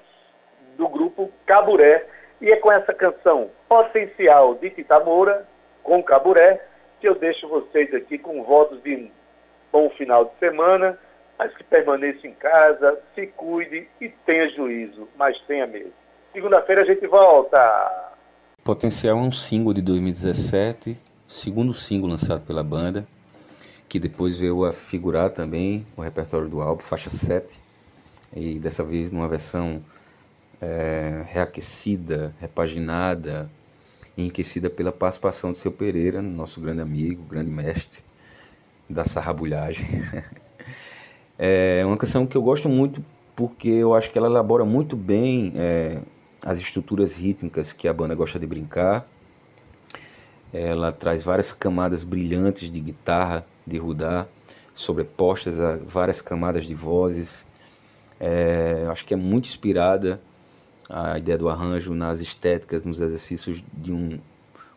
do 0.77 0.89
grupo 0.89 1.33
Caburé, 1.45 2.07
e 2.41 2.53
é 2.53 2.57
com 2.57 2.71
essa 2.71 2.95
canção 2.95 3.51
Potencial 3.69 4.55
de 4.55 4.71
Tita 4.71 5.01
Moura, 5.01 5.45
com 5.83 6.01
Caburé, 6.05 6.70
que 7.01 7.09
eu 7.09 7.15
deixo 7.15 7.49
vocês 7.49 7.93
aqui 7.95 8.19
com 8.19 8.43
votos 8.45 8.83
de 8.83 9.11
bom 9.73 9.89
final 9.91 10.27
de 10.27 10.39
semana, 10.39 10.99
mas 11.39 11.55
que 11.57 11.65
permaneça 11.65 12.27
em 12.27 12.35
casa, 12.35 13.01
se 13.15 13.27
cuide 13.29 13.89
e 14.01 14.09
tenha 14.09 14.49
juízo, 14.51 15.09
mas 15.17 15.39
tenha 15.49 15.67
medo. 15.67 15.93
Segunda-feira 16.33 16.83
a 16.83 16.85
gente 16.85 17.07
volta. 17.07 18.11
Potencial 18.63 19.19
é 19.19 19.21
um 19.21 19.33
single 19.33 19.73
de 19.73 19.81
2017, 19.81 21.01
segundo 21.27 21.73
single 21.73 22.11
lançado 22.11 22.45
pela 22.45 22.63
banda, 22.63 23.07
que 23.89 23.99
depois 23.99 24.39
veio 24.39 24.65
a 24.65 24.73
figurar 24.73 25.31
também 25.31 25.87
no 25.97 26.05
repertório 26.05 26.49
do 26.49 26.61
álbum, 26.61 26.83
faixa 26.83 27.09
7, 27.09 27.63
e 28.37 28.59
dessa 28.59 28.85
vez 28.85 29.11
numa 29.11 29.27
versão 29.27 29.83
é, 30.61 31.23
reaquecida, 31.27 32.35
repaginada, 32.39 33.51
enriquecida 34.17 34.69
pela 34.69 34.93
participação 34.93 35.53
de 35.53 35.59
seu 35.59 35.73
Pereira, 35.73 36.21
nosso 36.21 36.61
grande 36.61 36.81
amigo, 36.81 37.23
grande 37.25 37.51
mestre 37.51 38.03
da 38.89 39.05
sarrabulhagem. 39.05 39.87
é 41.39 41.83
uma 41.85 41.97
canção 41.97 42.27
que 42.27 42.37
eu 42.37 42.43
gosto 42.43 42.69
muito 42.69 43.05
porque 43.37 43.69
eu 43.69 43.95
acho 43.95 44.11
que 44.11 44.19
ela 44.19 44.27
elabora 44.27 44.65
muito 44.65 44.97
bem 44.97 45.53
é, 45.57 45.99
as 46.45 46.59
estruturas 46.59 47.17
rítmicas 47.17 47.73
que 47.73 47.89
a 47.89 47.93
banda 47.93 48.15
gosta 48.15 48.39
de 48.39 48.47
brincar. 48.47 49.09
Ela 50.53 50.93
traz 50.93 51.23
várias 51.23 51.53
camadas 51.53 52.03
brilhantes 52.03 52.71
de 52.71 52.81
guitarra, 52.81 53.47
de 53.67 53.79
rudar, 53.79 54.29
sobrepostas 54.75 55.61
a 55.61 55.77
várias 55.77 56.21
camadas 56.21 56.67
de 56.67 56.75
vozes. 56.75 57.47
É, 58.19 58.87
acho 58.91 59.07
que 59.07 59.15
é 59.15 59.17
muito 59.17 59.47
inspirada 59.47 60.21
a 60.91 61.17
ideia 61.17 61.39
do 61.39 61.49
arranjo 61.49 61.95
nas 61.95 62.21
estéticas, 62.21 62.83
nos 62.83 63.01
exercícios 63.01 63.63
de 63.73 63.93
um 63.93 64.19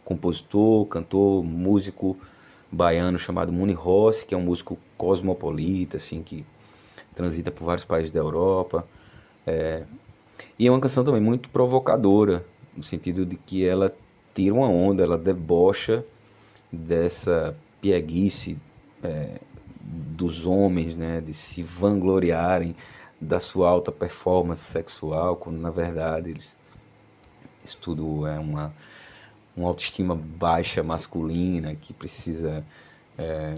compositor, 0.06 0.86
cantor, 0.86 1.44
músico 1.44 2.16
baiano 2.72 3.18
chamado 3.18 3.52
Muni 3.52 3.74
Rossi, 3.74 4.26
que 4.26 4.36
é 4.36 4.38
um 4.38 4.42
músico 4.42 4.78
cosmopolita, 4.96 5.98
assim, 5.98 6.22
que 6.22 6.46
transita 7.14 7.52
por 7.52 7.66
vários 7.66 7.86
países 7.86 8.12
da 8.12 8.20
Europa. 8.20 8.88
É, 9.46 9.84
e 10.58 10.68
é 10.68 10.72
uma 10.72 10.80
canção 10.80 11.04
também 11.04 11.22
muito 11.22 11.50
provocadora, 11.50 12.46
no 12.76 12.84
sentido 12.84 13.26
de 13.26 13.36
que 13.36 13.66
ela 13.66 13.94
tira 14.34 14.54
uma 14.54 14.68
onda, 14.68 15.04
ela 15.04 15.18
debocha 15.18 16.04
dessa 16.72 17.56
pieguice 17.82 18.58
é, 19.04 19.40
dos 19.82 20.46
homens, 20.46 20.96
né, 20.96 21.22
de 21.22 21.34
se 21.34 21.62
vangloriarem 21.62 22.76
da 23.24 23.40
sua 23.40 23.70
alta 23.70 23.92
performance 23.92 24.64
sexual, 24.64 25.36
quando 25.36 25.58
na 25.58 25.70
verdade 25.70 26.30
eles, 26.30 26.58
isso 27.64 27.78
tudo 27.82 28.28
é 28.28 28.38
uma, 28.38 28.74
uma 29.56 29.68
autoestima 29.68 30.16
baixa 30.16 30.84
masculina 30.84 31.76
que 31.76 31.94
precisa 31.94 32.64
é, 33.18 33.58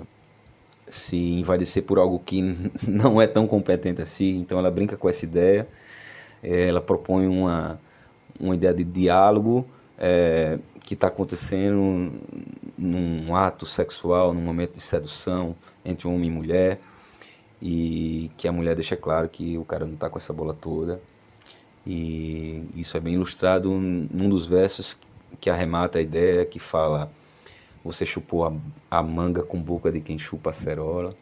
se 0.87 1.17
invadecer 1.17 1.83
por 1.83 1.97
algo 1.97 2.19
que 2.19 2.41
não 2.87 3.21
é 3.21 3.27
tão 3.27 3.47
competente 3.47 4.01
assim. 4.01 4.37
Então 4.37 4.59
ela 4.59 4.71
brinca 4.71 4.95
com 4.95 5.09
essa 5.09 5.25
ideia, 5.25 5.67
é, 6.43 6.67
ela 6.67 6.81
propõe 6.81 7.27
uma, 7.27 7.79
uma 8.39 8.55
ideia 8.55 8.73
de 8.73 8.83
diálogo 8.83 9.65
é, 9.97 10.59
que 10.81 10.93
está 10.93 11.07
acontecendo 11.07 12.13
num 12.77 13.35
ato 13.35 13.65
sexual, 13.65 14.33
num 14.33 14.41
momento 14.41 14.73
de 14.73 14.81
sedução 14.81 15.55
entre 15.83 16.07
homem 16.07 16.29
e 16.29 16.31
mulher 16.31 16.79
e 17.61 18.29
que 18.37 18.47
a 18.47 18.51
mulher 18.51 18.75
deixa 18.75 18.95
claro 18.95 19.29
que 19.29 19.57
o 19.57 19.65
cara 19.65 19.85
não 19.85 19.93
está 19.93 20.09
com 20.09 20.17
essa 20.17 20.33
bola 20.33 20.53
toda. 20.53 21.01
E 21.85 22.63
isso 22.75 22.97
é 22.97 22.99
bem 22.99 23.13
ilustrado 23.13 23.69
num 23.69 24.27
dos 24.27 24.47
versos 24.47 24.97
que 25.39 25.49
arremata 25.49 25.99
a 25.99 26.01
ideia 26.01 26.45
que 26.45 26.59
fala: 26.59 27.11
Você 27.83 28.05
chupou 28.05 28.45
a, 28.45 28.53
a 28.89 29.03
manga 29.03 29.43
com 29.43 29.61
boca 29.61 29.91
de 29.91 30.01
quem 30.01 30.17
chupa 30.17 30.49
a 30.49 30.53
cerola. 30.53 31.13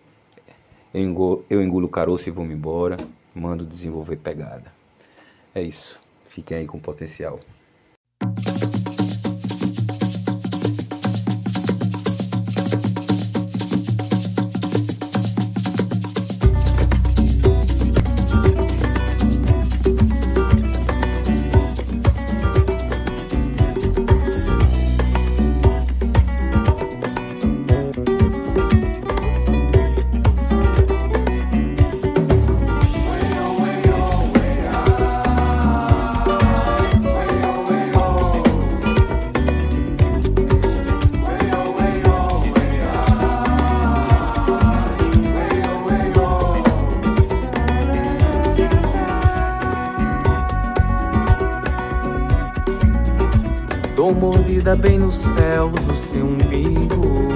Eu 0.94 1.02
engulo, 1.02 1.46
eu 1.50 1.62
engulo 1.62 1.88
o 1.88 1.90
caroço 1.90 2.30
e 2.30 2.32
vou-me 2.32 2.54
embora. 2.54 2.98
Mando 3.36 3.66
desenvolver 3.66 4.18
pegada. 4.18 4.72
É 5.56 5.62
isso. 5.62 6.00
Fiquem 6.28 6.58
aí 6.58 6.68
com 6.68 6.80
potencial. 6.80 7.40
Mordida 54.44 54.76
bem 54.76 55.00
no 55.00 55.10
céu 55.10 55.70
do 55.70 55.96
seu 55.96 56.26
umbigo. 56.26 57.30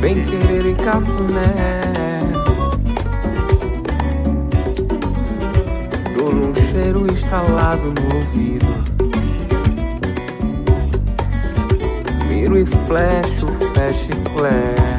Bem 0.00 0.24
querer 0.24 0.66
e 0.66 0.74
cafuné. 0.74 1.52
Dou 6.16 6.34
um 6.34 6.52
cheiro 6.52 7.06
instalado 7.10 7.92
no 7.92 8.16
ouvido. 8.16 8.74
Miro 12.28 12.58
e 12.58 12.66
flecho, 12.66 13.46
fecho 13.46 14.08
e 14.10 14.36
clair. 14.36 14.93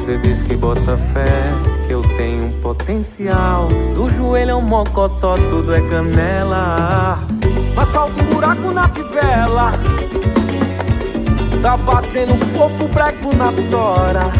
Você 0.00 0.16
diz 0.16 0.42
que 0.42 0.56
bota 0.56 0.96
fé, 0.96 1.52
que 1.86 1.92
eu 1.92 2.00
tenho 2.16 2.46
um 2.46 2.50
potencial. 2.62 3.68
Do 3.94 4.08
joelho 4.08 4.52
é 4.52 4.54
um 4.54 4.62
mocotó, 4.62 5.36
tudo 5.50 5.74
é 5.74 5.80
canela. 5.82 7.18
Mas 7.76 7.88
falta 7.90 8.22
um 8.22 8.24
buraco 8.24 8.72
na 8.72 8.88
fivela. 8.88 9.72
Tá 11.60 11.76
batendo 11.76 12.34
fofo 12.46 12.88
prego 12.88 13.36
na 13.36 13.52
tora. 13.70 14.32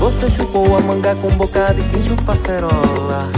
Você 0.00 0.28
chupou 0.28 0.76
a 0.76 0.80
manga 0.80 1.14
com 1.14 1.28
boca 1.36 1.72
de 1.72 1.84
quem 1.84 2.02
chupa 2.02 2.34
cerola. 2.34 3.30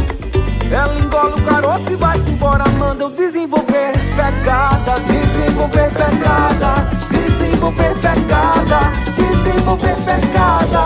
Ela 0.72 0.98
engola 0.98 1.36
o 1.36 1.42
caroço 1.42 1.92
e 1.92 1.96
vai-se 1.96 2.30
embora. 2.30 2.64
Manda 2.78 3.04
eu 3.04 3.10
desenvolver 3.10 3.92
pegada, 4.16 4.94
desenvolver 5.06 5.90
pegada, 5.90 6.88
desenvolver 7.10 7.94
pegada 8.00 9.07
desenvolver 9.48 9.96
pegada, 10.04 10.84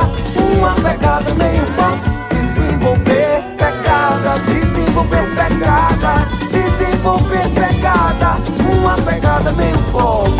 uma 0.57 0.73
pegada 0.75 1.35
meio 1.35 1.65
pop. 1.73 1.99
Desenvolver 2.31 3.43
pegada, 3.59 4.39
desenvolver 4.47 5.27
pegada, 5.35 6.29
desenvolver 6.51 7.49
pegada, 7.51 8.37
uma 8.73 8.95
pegada 8.97 9.53
meio 9.53 9.79
pop. 9.91 10.32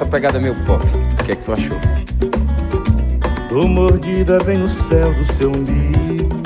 Essa 0.00 0.06
pegada 0.06 0.40
meio 0.40 0.54
pop? 0.64 0.82
O 0.82 1.24
que 1.24 1.32
é 1.32 1.36
que 1.36 1.44
tu 1.44 1.52
achou? 1.52 1.76
Tô 3.50 3.68
mordida 3.68 4.38
bem 4.44 4.56
no 4.56 4.68
céu 4.68 5.12
do 5.12 5.30
seu 5.30 5.50
umbigo. 5.50 6.40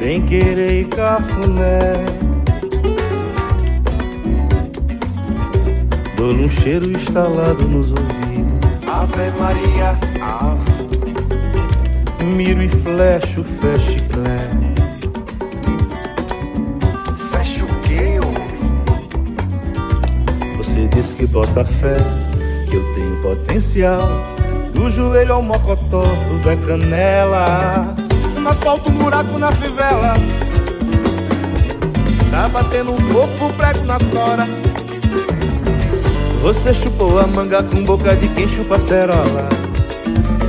Bem 0.00 0.22
querer 0.22 0.80
e 0.80 0.84
cafuné. 0.86 1.78
Dou-lhe 6.16 6.44
um 6.44 6.48
cheiro 6.48 6.90
instalado 6.90 7.64
nos 7.68 7.90
ouvidos. 7.90 8.88
Ave 8.88 9.30
Maria, 9.38 9.98
ave. 10.22 10.72
Miro 12.24 12.62
e 12.62 12.68
flecho, 12.68 13.44
fecho 13.44 13.98
e 13.98 14.00
clé. 14.08 14.61
Bota 21.32 21.64
fé, 21.64 21.96
que 22.68 22.76
eu 22.76 22.94
tenho 22.94 23.16
potencial. 23.22 24.22
Do 24.74 24.90
joelho 24.90 25.34
ao 25.34 25.42
mocotó, 25.42 26.04
tudo 26.26 26.50
é 26.50 26.56
canela. 26.56 27.94
No 28.38 28.48
asfalto, 28.48 28.90
um 28.90 28.94
buraco 28.94 29.38
na 29.38 29.50
fivela. 29.52 30.14
Tá 32.30 32.48
batendo 32.48 32.92
um 32.92 33.00
fofo 33.00 33.52
prego 33.54 33.84
na 33.84 33.98
tora. 33.98 34.46
Você 36.42 36.74
chupou 36.74 37.18
a 37.18 37.26
manga 37.26 37.62
com 37.62 37.82
boca 37.82 38.14
de 38.14 38.28
quem 38.28 38.46
chupa 38.48 38.78
cerola. 38.78 39.48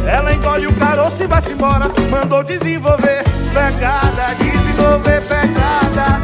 Ela 0.06 0.34
engole 0.34 0.68
o 0.68 0.74
caroço 0.74 1.24
e 1.24 1.28
vai-se 1.28 1.54
embora. 1.54 1.90
Mandou 2.10 2.44
desenvolver 2.44 3.24
pegada, 3.54 4.36
desenvolver 4.36 5.22
pegada, 5.22 6.20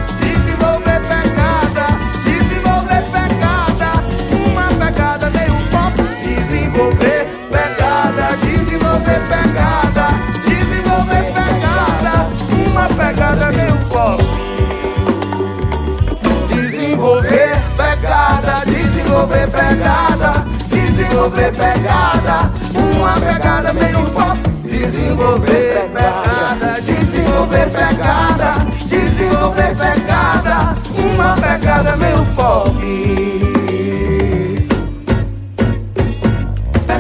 desenvolver 19.20 19.52
pegada, 19.52 20.46
desenvolver 20.70 21.52
pegada, 21.52 22.52
uma 22.74 23.14
pegada 23.20 23.74
meio 23.74 24.06
pop, 24.12 24.38
desenvolver 24.64 25.90
pegada, 25.92 26.82
desenvolver 26.82 27.70
pegada, 27.70 28.66
desenvolver 28.88 29.76
pegada, 29.76 30.76
uma 30.98 31.36
pegada 31.36 31.98
meio 31.98 32.26
pop. 32.34 32.80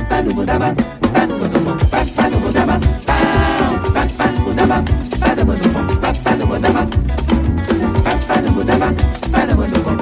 Pá 0.09 0.21
do 0.21 0.33
Budaba, 0.33 0.75
pá 1.13 1.25
do 1.25 1.35
budama, 1.37 1.77
pá 1.89 2.29
do 2.29 2.37
Budaba, 2.39 2.79
pá 3.05 3.13
do 3.23 3.79
no 3.79 3.91
pá 3.93 4.27
do 4.27 4.39
Budaba, 4.43 4.83
pá 5.19 5.35
do 5.35 5.45
Budaba, 5.45 5.77
pá 6.23 6.35
do 6.35 6.47
Budaba, 6.47 6.87
pá 8.27 8.41
do 8.41 8.51
Budaba, 8.51 8.93
pá 9.31 9.45
do 9.45 9.55
Budaba. 9.55 9.98